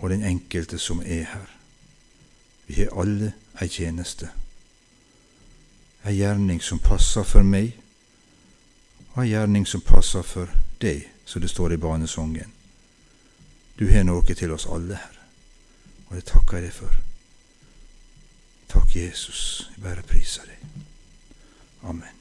og 0.01 0.09
den 0.09 0.23
enkelte 0.23 0.79
som 0.79 0.99
er 1.05 1.23
her. 1.29 1.49
Vi 2.67 2.73
har 2.73 2.99
alle 3.01 3.33
ei 3.61 3.67
tjeneste, 3.69 4.29
ei 6.05 6.15
gjerning 6.17 6.61
som 6.63 6.79
passer 6.79 7.23
for 7.23 7.45
meg, 7.45 7.75
og 9.13 9.23
ei 9.23 9.29
gjerning 9.33 9.67
som 9.67 9.83
passer 9.85 10.25
for 10.25 10.49
deg, 10.81 11.05
som 11.25 11.41
det 11.41 11.49
står 11.49 11.75
i 11.75 11.81
barnesongen. 11.81 12.53
Du 13.79 13.87
har 13.91 14.03
noe 14.03 14.33
til 14.33 14.51
oss 14.51 14.65
alle, 14.65 14.97
her, 14.97 15.21
og 16.09 16.17
det 16.17 16.25
takker 16.31 16.57
jeg 16.57 16.69
deg 16.69 16.75
for. 16.79 16.97
Takk, 18.71 18.95
Jesus. 18.95 19.69
Jeg 19.75 19.83
bare 19.83 20.07
priser 20.07 20.47
deg. 20.47 20.81
Amen. 21.83 22.17